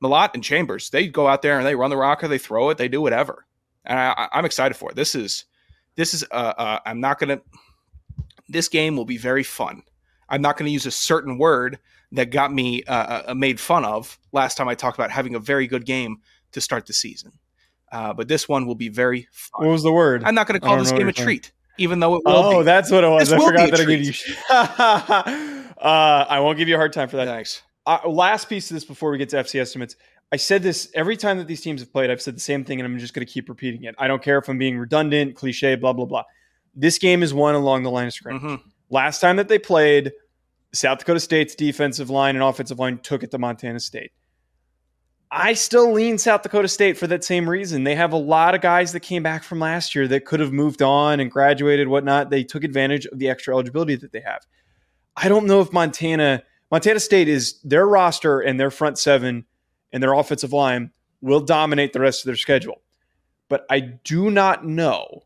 Mellott 0.03 0.33
and 0.33 0.43
Chambers, 0.43 0.89
they 0.89 1.07
go 1.07 1.27
out 1.27 1.41
there 1.41 1.57
and 1.57 1.65
they 1.65 1.75
run 1.75 1.89
the 1.91 1.97
rocker, 1.97 2.27
they 2.27 2.37
throw 2.39 2.69
it, 2.69 2.77
they 2.77 2.87
do 2.87 3.01
whatever. 3.01 3.45
And 3.85 3.97
I, 3.99 4.27
am 4.33 4.45
excited 4.45 4.75
for 4.75 4.91
it. 4.91 4.95
This 4.95 5.15
is, 5.15 5.45
this 5.95 6.13
is, 6.13 6.23
uh, 6.31 6.53
uh, 6.57 6.79
I'm 6.85 6.99
not 6.99 7.19
going 7.19 7.37
to, 7.37 7.43
this 8.47 8.67
game 8.67 8.95
will 8.95 9.05
be 9.05 9.17
very 9.17 9.43
fun. 9.43 9.83
I'm 10.29 10.41
not 10.41 10.57
going 10.57 10.67
to 10.67 10.71
use 10.71 10.85
a 10.85 10.91
certain 10.91 11.37
word 11.37 11.79
that 12.13 12.31
got 12.31 12.53
me 12.53 12.83
uh, 12.83 13.23
uh, 13.27 13.33
made 13.33 13.59
fun 13.59 13.85
of 13.85 14.19
last 14.31 14.55
time 14.57 14.67
I 14.67 14.75
talked 14.75 14.97
about 14.97 15.11
having 15.11 15.35
a 15.35 15.39
very 15.39 15.67
good 15.67 15.85
game 15.85 16.17
to 16.51 16.61
start 16.61 16.85
the 16.85 16.93
season. 16.93 17.31
Uh, 17.91 18.13
but 18.13 18.27
this 18.27 18.47
one 18.47 18.65
will 18.65 18.75
be 18.75 18.89
very 18.89 19.27
fun. 19.31 19.65
What 19.65 19.71
was 19.71 19.83
the 19.83 19.91
word? 19.91 20.23
I'm 20.23 20.35
not 20.35 20.47
going 20.47 20.59
to 20.59 20.65
call 20.65 20.77
this 20.77 20.91
game 20.91 21.09
a 21.09 21.13
treat, 21.13 21.51
even 21.77 21.99
though 21.99 22.15
it 22.15 22.21
will 22.25 22.31
Oh, 22.35 22.59
be. 22.59 22.65
that's 22.65 22.89
what 22.89 23.03
it 23.03 23.09
was. 23.09 23.29
This 23.29 23.41
I 23.41 23.45
forgot 23.45 23.71
that 23.71 23.79
I 23.81 23.85
gave 23.85 24.05
you. 24.05 24.13
uh, 24.49 26.25
I 26.29 26.39
won't 26.39 26.57
give 26.57 26.67
you 26.69 26.75
a 26.75 26.77
hard 26.77 26.93
time 26.93 27.09
for 27.09 27.17
that. 27.17 27.27
Thanks. 27.27 27.61
Uh, 27.85 27.99
last 28.07 28.47
piece 28.47 28.69
of 28.69 28.75
this 28.75 28.85
before 28.85 29.11
we 29.11 29.17
get 29.17 29.29
to 29.29 29.37
FC 29.37 29.59
estimates. 29.59 29.95
I 30.31 30.37
said 30.37 30.63
this 30.63 30.89
every 30.93 31.17
time 31.17 31.37
that 31.39 31.47
these 31.47 31.61
teams 31.61 31.81
have 31.81 31.91
played. 31.91 32.09
I've 32.09 32.21
said 32.21 32.35
the 32.35 32.41
same 32.41 32.63
thing, 32.63 32.79
and 32.79 32.85
I'm 32.87 32.97
just 32.97 33.13
going 33.13 33.25
to 33.25 33.31
keep 33.31 33.49
repeating 33.49 33.83
it. 33.83 33.95
I 33.97 34.07
don't 34.07 34.23
care 34.23 34.37
if 34.37 34.47
I'm 34.47 34.57
being 34.57 34.77
redundant, 34.77 35.35
cliche, 35.35 35.75
blah 35.75 35.93
blah 35.93 36.05
blah. 36.05 36.23
This 36.73 36.97
game 36.97 37.21
is 37.21 37.33
won 37.33 37.55
along 37.55 37.83
the 37.83 37.91
line 37.91 38.07
of 38.07 38.13
scrimmage. 38.13 38.41
Mhm. 38.41 38.61
Last 38.89 39.19
time 39.19 39.35
that 39.37 39.49
they 39.49 39.59
played, 39.59 40.13
South 40.73 40.99
Dakota 40.99 41.19
State's 41.19 41.53
defensive 41.53 42.09
line 42.09 42.35
and 42.35 42.43
offensive 42.43 42.79
line 42.79 42.97
took 42.99 43.23
it 43.23 43.31
to 43.31 43.37
Montana 43.37 43.79
State. 43.79 44.11
I 45.33 45.53
still 45.53 45.91
lean 45.93 46.17
South 46.17 46.43
Dakota 46.43 46.67
State 46.67 46.97
for 46.97 47.07
that 47.07 47.23
same 47.23 47.49
reason. 47.49 47.83
They 47.83 47.95
have 47.95 48.11
a 48.11 48.17
lot 48.17 48.53
of 48.53 48.61
guys 48.61 48.91
that 48.91 48.99
came 49.01 49.23
back 49.23 49.43
from 49.43 49.59
last 49.59 49.95
year 49.95 50.07
that 50.09 50.25
could 50.25 50.41
have 50.41 50.51
moved 50.51 50.81
on 50.81 51.21
and 51.21 51.31
graduated, 51.31 51.87
whatnot. 51.87 52.29
They 52.29 52.43
took 52.43 52.65
advantage 52.65 53.05
of 53.05 53.19
the 53.19 53.29
extra 53.29 53.53
eligibility 53.53 53.95
that 53.95 54.11
they 54.11 54.19
have. 54.21 54.45
I 55.15 55.29
don't 55.29 55.45
know 55.45 55.61
if 55.61 55.71
Montana, 55.71 56.43
Montana 56.69 56.99
State 56.99 57.29
is 57.29 57.59
their 57.63 57.87
roster 57.87 58.41
and 58.41 58.59
their 58.59 58.71
front 58.71 58.97
seven 58.97 59.45
and 59.93 60.01
their 60.01 60.13
offensive 60.13 60.53
line 60.53 60.91
will 61.21 61.39
dominate 61.41 61.93
the 61.93 61.99
rest 61.99 62.21
of 62.21 62.25
their 62.27 62.35
schedule. 62.35 62.81
But 63.49 63.65
I 63.69 63.79
do 63.79 64.31
not 64.31 64.65
know. 64.65 65.23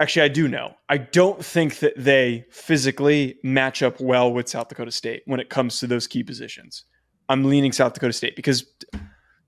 Actually, 0.00 0.22
I 0.22 0.28
do 0.28 0.48
know. 0.48 0.74
I 0.88 0.98
don't 0.98 1.44
think 1.44 1.78
that 1.78 1.94
they 1.96 2.44
physically 2.50 3.36
match 3.42 3.82
up 3.82 4.00
well 4.00 4.32
with 4.32 4.48
South 4.48 4.68
Dakota 4.68 4.90
State 4.90 5.22
when 5.26 5.38
it 5.40 5.48
comes 5.50 5.78
to 5.80 5.86
those 5.86 6.06
key 6.06 6.22
positions. 6.24 6.84
I'm 7.28 7.44
leaning 7.44 7.72
South 7.72 7.94
Dakota 7.94 8.12
State 8.12 8.36
because, 8.36 8.64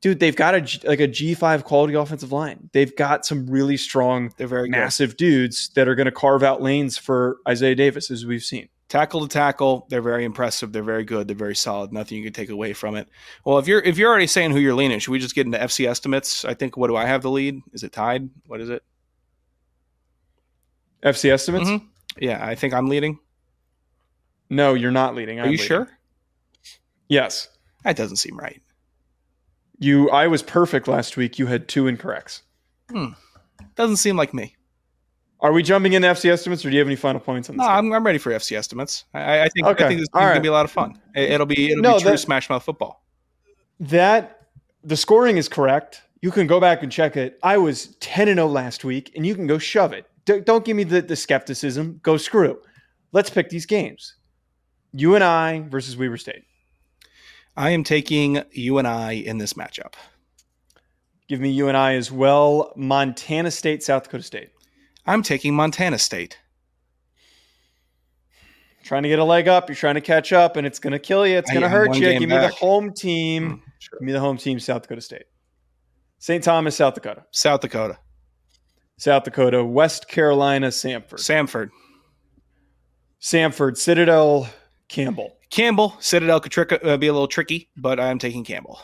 dude, 0.01 0.21
they've 0.21 0.37
got 0.37 0.55
a 0.55 0.61
G- 0.61 0.81
like 0.87 1.01
a 1.01 1.09
G5 1.09 1.65
quality 1.65 1.95
offensive 1.95 2.33
line. 2.33 2.71
They've 2.73 2.95
got 2.97 3.27
some 3.27 3.47
really 3.49 3.77
strong, 3.77 4.33
They're 4.37 4.47
very 4.47 4.69
good. 4.69 4.79
massive 4.79 5.17
dudes 5.17 5.71
that 5.75 5.89
are 5.89 5.95
going 5.97 6.07
to 6.07 6.13
carve 6.13 6.43
out 6.43 6.63
lanes 6.63 6.97
for 6.97 7.39
Isaiah 7.49 7.75
Davis, 7.75 8.11
as 8.11 8.25
we've 8.25 8.43
seen. 8.43 8.69
Tackle 8.89 9.21
to 9.27 9.29
tackle 9.29 9.87
they're 9.91 10.01
very 10.03 10.25
impressive 10.25 10.73
they're 10.73 10.83
very 10.85 11.03
good 11.05 11.27
they're 11.27 11.37
very 11.37 11.57
solid 11.57 11.93
nothing 11.93 12.17
you 12.19 12.23
can 12.25 12.33
take 12.33 12.51
away 12.51 12.73
from 12.73 12.95
it 12.95 13.09
well 13.45 13.59
if 13.59 13.67
you're 13.67 13.81
if 13.81 13.99
you're 13.99 14.09
already 14.09 14.27
saying 14.29 14.53
who 14.53 14.61
you're 14.61 14.75
leaning 14.77 14.99
should 15.01 15.11
we 15.11 15.19
just 15.19 15.35
get 15.35 15.45
into 15.45 15.59
fc 15.59 15.89
estimates 15.89 16.45
i 16.45 16.55
think 16.55 16.77
what 16.77 16.87
do 16.87 16.95
i 16.97 17.05
have 17.05 17.21
the 17.23 17.31
lead 17.31 17.61
is 17.73 17.83
it 17.83 17.91
tied 17.93 18.29
what 18.47 18.61
is 18.61 18.69
it 18.71 18.83
FC 21.03 21.31
estimates? 21.31 21.69
Mhm. 21.69 21.85
yeah 22.19 22.45
i 22.47 22.55
think 22.55 22.73
i'm 22.75 22.87
leading 22.89 23.19
No, 24.49 24.75
you're 24.75 24.93
not 24.93 25.15
leading. 25.17 25.39
are 25.41 25.43
I'm 25.43 25.47
you 25.51 25.59
leading. 25.59 25.67
sure 25.67 25.89
Yes. 27.09 27.49
that 27.85 27.97
doesn't 27.97 28.17
seem 28.17 28.37
right 28.39 28.63
You. 29.79 30.09
I 30.11 30.27
was 30.29 30.43
perfect 30.43 30.89
last 30.89 31.17
week. 31.17 31.39
You 31.39 31.47
had 31.47 31.69
two 31.69 31.85
incorrects. 31.85 32.43
hmm. 32.91 33.09
doesn't 33.75 33.97
seem 33.99 34.17
like 34.17 34.33
me 34.33 34.55
Are 35.47 35.53
we 35.53 35.63
jumping 35.63 35.93
into 35.93 36.09
FC 36.09 36.29
estimates, 36.29 36.65
or 36.65 36.71
do 36.71 36.75
you 36.75 36.81
have 36.81 36.89
any 36.89 36.97
final 36.97 37.21
points 37.21 37.49
on 37.49 37.57
this? 37.57 37.65
no? 37.65 37.71
I'm, 37.71 37.93
I'm 37.93 38.05
ready 38.05 38.19
for 38.19 38.33
fc 38.33 38.57
estimates 38.57 39.05
i, 39.15 39.43
I 39.43 39.49
think 39.49 39.65
Okay. 39.67 39.85
i 39.85 39.89
think 39.89 39.99
this 40.01 40.05
is 40.09 40.09
All 40.13 40.23
gonna 40.23 40.41
be 40.41 40.49
a 40.49 40.53
lot 40.53 40.65
of 40.65 40.73
fun 40.73 41.01
It- 41.15 41.31
it'll 41.31 41.47
be 41.47 41.71
it'll 41.71 41.83
No, 41.83 41.95
be 41.97 42.03
true 42.03 42.11
that- 42.11 42.19
smash 42.19 42.51
mouth 42.51 42.65
football 42.65 43.05
that 43.79 44.41
the 44.83 44.97
scoring 44.97 45.37
is 45.37 45.49
correct. 45.49 46.03
You 46.23 46.31
can 46.33 46.47
go 46.47 46.59
back 46.61 46.83
and 46.83 46.91
check 46.91 47.17
it. 47.17 47.39
I 47.43 47.57
was 47.59 47.95
10 48.01 48.29
and 48.29 48.39
0 48.39 48.47
last 48.49 48.85
week, 48.85 49.13
and 49.15 49.27
you 49.27 49.35
can 49.35 49.47
go 49.47 49.59
shove 49.59 49.93
it. 49.93 50.07
D- 50.25 50.41
don't 50.41 50.65
give 50.65 50.77
me 50.77 50.85
the, 50.85 51.03
the 51.03 51.15
skepticism. 51.17 52.01
Go 52.03 52.17
screw. 52.17 52.59
Let's 53.13 53.29
pick 53.31 53.49
these 53.51 53.67
games. 53.67 54.15
UNI 54.93 55.61
versus 55.69 55.97
Weber 55.97 56.17
State. 56.17 56.45
i 57.57 57.71
am 57.71 57.85
taking 57.85 58.43
UNI 58.53 59.27
in 59.27 59.39
this 59.39 59.53
matchup 59.55 59.95
Give 61.29 61.41
me 61.41 61.51
UNI 61.51 61.97
as 61.97 62.11
well. 62.13 62.73
Montana 62.77 63.51
State, 63.51 63.83
South 63.83 64.05
Dakota 64.05 64.23
State. 64.23 64.51
I'm 65.07 65.23
taking 65.23 65.55
montana 65.55 65.99
state 65.99 66.39
Trying 68.87 69.03
to 69.03 69.09
get 69.09 69.19
a 69.19 69.25
leg 69.25 69.49
up. 69.49 69.69
You're 69.69 69.75
trying 69.75 69.97
to 69.97 70.01
catch 70.01 70.33
up, 70.33 70.55
and 70.55 70.65
it's 70.65 70.79
going 70.79 70.93
to 70.93 71.01
kill 71.01 71.27
you. 71.27 71.37
It's 71.37 71.51
going 71.51 71.63
to 71.63 71.69
hurt 71.69 71.97
you. 71.97 72.09
Give 72.21 72.21
me 72.21 72.37
the 72.37 72.47
home 72.47 72.93
team. 72.93 73.43
Mm, 73.43 73.63
sure. 73.81 73.99
Give 73.99 74.07
me 74.07 74.13
the 74.13 74.21
home 74.21 74.37
team, 74.37 74.61
South 74.61 74.83
Dakota 74.83 75.01
State. 75.01 75.25
St. 76.19 76.43
Thomas, 76.43 76.77
South 76.77 76.95
Dakota. 76.95 77.25
south 77.33 77.61
dakota 77.61 77.99
South 78.97 79.25
Dakota, 79.25 79.65
West 79.65 80.09
Carolina, 80.09 80.69
Samford. 80.69 81.15
samford 81.15 81.71
Samford, 83.21 83.77
Citadel, 83.77 84.49
Campbell. 84.89 85.37
Campbell, 85.51 85.97
Citadel 86.01 86.41
could 86.41 86.53
trick, 86.53 86.73
uh, 86.73 86.97
be 86.97 87.09
a 87.09 87.13
little 87.13 87.29
tricky, 87.29 87.69
but 87.77 87.99
I'm 87.99 88.19
taking 88.19 88.45
Campbell. 88.45 88.81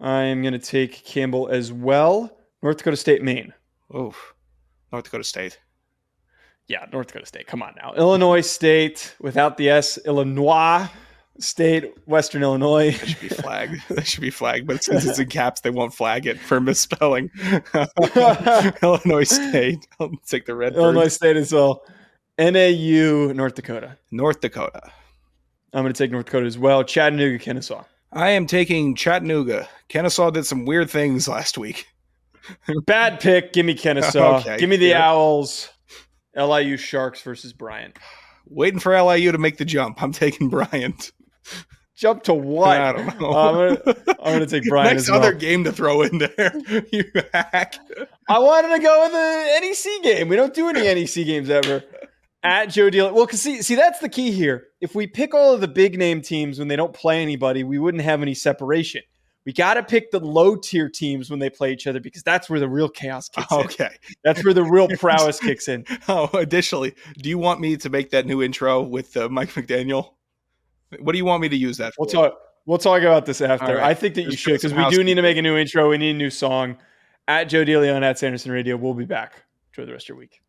I 0.00 0.22
am 0.22 0.42
going 0.42 0.52
to 0.52 0.58
take 0.58 1.04
Campbell 1.04 1.48
as 1.48 1.72
well. 1.72 2.34
North 2.62 2.78
Dakota 2.78 2.96
State, 2.96 3.22
Maine. 3.22 3.52
Oof. 3.94 4.34
North 4.96 5.04
Dakota 5.04 5.24
State. 5.24 5.60
Yeah, 6.68 6.86
North 6.90 7.08
Dakota 7.08 7.26
State. 7.26 7.46
Come 7.46 7.62
on 7.62 7.74
now. 7.76 7.92
Illinois 7.98 8.40
State 8.40 9.14
without 9.20 9.58
the 9.58 9.68
S. 9.68 9.98
Illinois 10.06 10.88
State, 11.38 11.92
Western 12.06 12.42
Illinois. 12.42 12.92
That 12.96 13.06
should 13.06 13.20
be 13.20 13.28
flagged. 13.28 13.82
that 13.90 14.06
should 14.06 14.22
be 14.22 14.30
flagged, 14.30 14.66
but 14.66 14.82
since 14.82 15.04
it's 15.04 15.18
in 15.18 15.28
caps, 15.28 15.60
they 15.60 15.68
won't 15.68 15.92
flag 15.92 16.26
it 16.26 16.40
for 16.40 16.62
misspelling. 16.62 17.30
Illinois 18.82 19.24
State. 19.24 19.86
I'll 20.00 20.12
take 20.26 20.46
the 20.46 20.54
red. 20.54 20.72
bird. 20.72 20.80
Illinois 20.80 21.08
State 21.08 21.36
as 21.36 21.52
well. 21.52 21.82
NAU, 22.38 23.34
North 23.34 23.54
Dakota. 23.54 23.98
North 24.10 24.40
Dakota. 24.40 24.80
I'm 25.74 25.82
going 25.82 25.92
to 25.92 25.98
take 25.98 26.10
North 26.10 26.24
Dakota 26.24 26.46
as 26.46 26.56
well. 26.56 26.84
Chattanooga, 26.84 27.38
Kennesaw. 27.38 27.84
I 28.12 28.30
am 28.30 28.46
taking 28.46 28.94
Chattanooga. 28.94 29.68
Kennesaw 29.88 30.30
did 30.30 30.46
some 30.46 30.64
weird 30.64 30.88
things 30.88 31.28
last 31.28 31.58
week. 31.58 31.86
Bad 32.86 33.20
pick. 33.20 33.52
Give 33.52 33.66
me 33.66 33.74
Kennesaw. 33.74 34.36
Okay, 34.40 34.58
Give 34.58 34.68
me 34.68 34.76
the 34.76 34.88
yeah. 34.88 35.10
Owls. 35.10 35.68
LIU 36.36 36.76
Sharks 36.76 37.22
versus 37.22 37.52
Bryant. 37.52 37.96
Waiting 38.48 38.78
for 38.78 39.00
LIU 39.00 39.32
to 39.32 39.38
make 39.38 39.56
the 39.56 39.64
jump. 39.64 40.02
I'm 40.02 40.12
taking 40.12 40.48
Bryant. 40.48 41.12
Jump 41.96 42.24
to 42.24 42.34
what? 42.34 42.78
I 42.78 42.92
don't 42.92 43.20
know. 43.20 43.30
Uh, 43.30 43.94
I'm 44.22 44.34
going 44.34 44.40
to 44.40 44.46
take 44.46 44.68
Bryant 44.68 44.96
Next 44.96 45.10
well. 45.10 45.18
other 45.18 45.32
game 45.32 45.64
to 45.64 45.72
throw 45.72 46.02
in 46.02 46.18
there. 46.18 46.52
you 46.92 47.04
hack. 47.32 47.76
I 48.28 48.38
wanted 48.38 48.76
to 48.76 48.82
go 48.82 49.04
with 49.04 49.14
an 49.14 49.62
NEC 49.62 50.02
game. 50.02 50.28
We 50.28 50.36
don't 50.36 50.52
do 50.52 50.68
any 50.68 50.82
NEC 50.82 51.14
games 51.24 51.48
ever. 51.48 51.82
At 52.42 52.66
Joe 52.66 52.90
Deal. 52.90 53.12
Well, 53.14 53.26
cause 53.26 53.40
see, 53.40 53.62
see, 53.62 53.74
that's 53.74 53.98
the 54.00 54.10
key 54.10 54.30
here. 54.30 54.66
If 54.80 54.94
we 54.94 55.06
pick 55.06 55.32
all 55.34 55.54
of 55.54 55.62
the 55.62 55.68
big 55.68 55.98
name 55.98 56.20
teams 56.20 56.58
when 56.58 56.68
they 56.68 56.76
don't 56.76 56.92
play 56.92 57.22
anybody, 57.22 57.64
we 57.64 57.78
wouldn't 57.78 58.04
have 58.04 58.20
any 58.20 58.34
separation. 58.34 59.02
We 59.46 59.52
got 59.52 59.74
to 59.74 59.82
pick 59.84 60.10
the 60.10 60.18
low 60.18 60.56
tier 60.56 60.88
teams 60.88 61.30
when 61.30 61.38
they 61.38 61.48
play 61.48 61.72
each 61.72 61.86
other 61.86 62.00
because 62.00 62.24
that's 62.24 62.50
where 62.50 62.58
the 62.58 62.68
real 62.68 62.88
chaos 62.88 63.28
kicks 63.28 63.52
in. 63.52 63.58
Okay. 63.58 63.96
That's 64.24 64.44
where 64.44 64.52
the 64.52 64.64
real 64.64 64.88
prowess 64.98 65.38
kicks 65.38 65.68
in. 65.68 65.86
Oh, 66.08 66.28
additionally, 66.34 66.94
do 67.18 67.28
you 67.28 67.38
want 67.38 67.60
me 67.60 67.76
to 67.76 67.88
make 67.88 68.10
that 68.10 68.26
new 68.26 68.42
intro 68.42 68.82
with 68.82 69.16
uh, 69.16 69.28
Mike 69.28 69.50
McDaniel? 69.50 70.14
What 70.98 71.12
do 71.12 71.18
you 71.18 71.24
want 71.24 71.42
me 71.42 71.48
to 71.48 71.56
use 71.56 71.76
that 71.78 71.94
for? 71.94 72.02
We'll 72.02 72.10
talk. 72.10 72.38
We'll 72.66 72.78
talk 72.78 73.02
about 73.02 73.24
this 73.24 73.40
after. 73.40 73.76
Right. 73.76 73.84
I 73.84 73.94
think 73.94 74.16
that 74.16 74.22
you 74.22 74.36
should 74.36 74.54
because 74.54 74.74
we 74.74 74.88
do 74.90 75.04
need 75.04 75.14
to 75.14 75.22
make 75.22 75.36
a 75.36 75.42
new 75.42 75.56
intro. 75.56 75.88
We 75.88 75.98
need 75.98 76.10
a 76.10 76.18
new 76.18 76.30
song. 76.30 76.76
At 77.28 77.44
Joe 77.44 77.64
DeLeone 77.64 78.02
at 78.02 78.18
Sanderson 78.18 78.52
Radio. 78.52 78.76
We'll 78.76 78.94
be 78.94 79.04
back. 79.04 79.44
Enjoy 79.72 79.86
the 79.86 79.92
rest 79.92 80.06
of 80.06 80.10
your 80.10 80.18
week. 80.18 80.42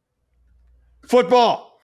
Football. 1.08 1.77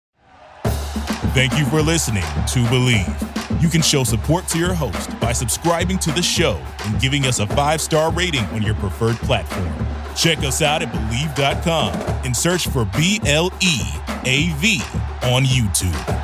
Thank 1.30 1.58
you 1.58 1.64
for 1.66 1.80
listening 1.80 2.22
to 2.22 2.58
Bleav. 2.68 3.62
You 3.62 3.68
can 3.68 3.80
show 3.80 4.04
support 4.04 4.48
to 4.48 4.58
your 4.58 4.74
host 4.74 5.18
by 5.20 5.32
subscribing 5.32 5.98
to 6.00 6.10
the 6.10 6.20
show 6.20 6.60
and 6.84 7.00
giving 7.00 7.24
us 7.24 7.38
a 7.38 7.46
five 7.46 7.80
star 7.80 8.12
rating 8.12 8.44
on 8.46 8.60
your 8.60 8.74
preferred 8.74 9.16
platform. 9.16 9.72
Check 10.14 10.38
us 10.38 10.60
out 10.60 10.82
at 10.82 10.92
Bleav.com 10.92 11.94
and 12.24 12.36
search 12.36 12.66
for 12.68 12.84
B 12.96 13.20
L 13.24 13.50
E 13.62 13.80
A 14.24 14.52
V 14.56 14.82
on 15.22 15.44
YouTube. 15.44 16.18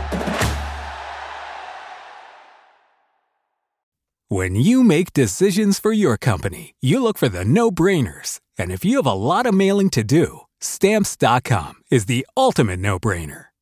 When 4.31 4.57
you 4.57 4.83
make 4.83 5.15
decisions 5.15 5.79
for 5.79 5.93
your 5.93 6.19
company, 6.19 6.75
you 6.83 7.03
look 7.03 7.17
for 7.17 7.31
the 7.31 7.47
no 7.47 7.71
brainers. 7.71 8.41
And 8.59 8.71
if 8.71 8.85
you 8.85 8.97
have 8.97 9.07
a 9.07 9.13
lot 9.13 9.47
of 9.47 9.55
mailing 9.55 9.89
to 9.91 10.05
do, 10.05 10.41
stamps.com 10.61 11.77
is 11.91 12.05
the 12.07 12.27
ultimate 12.37 12.79
no 12.81 12.99
brainer. 12.99 13.48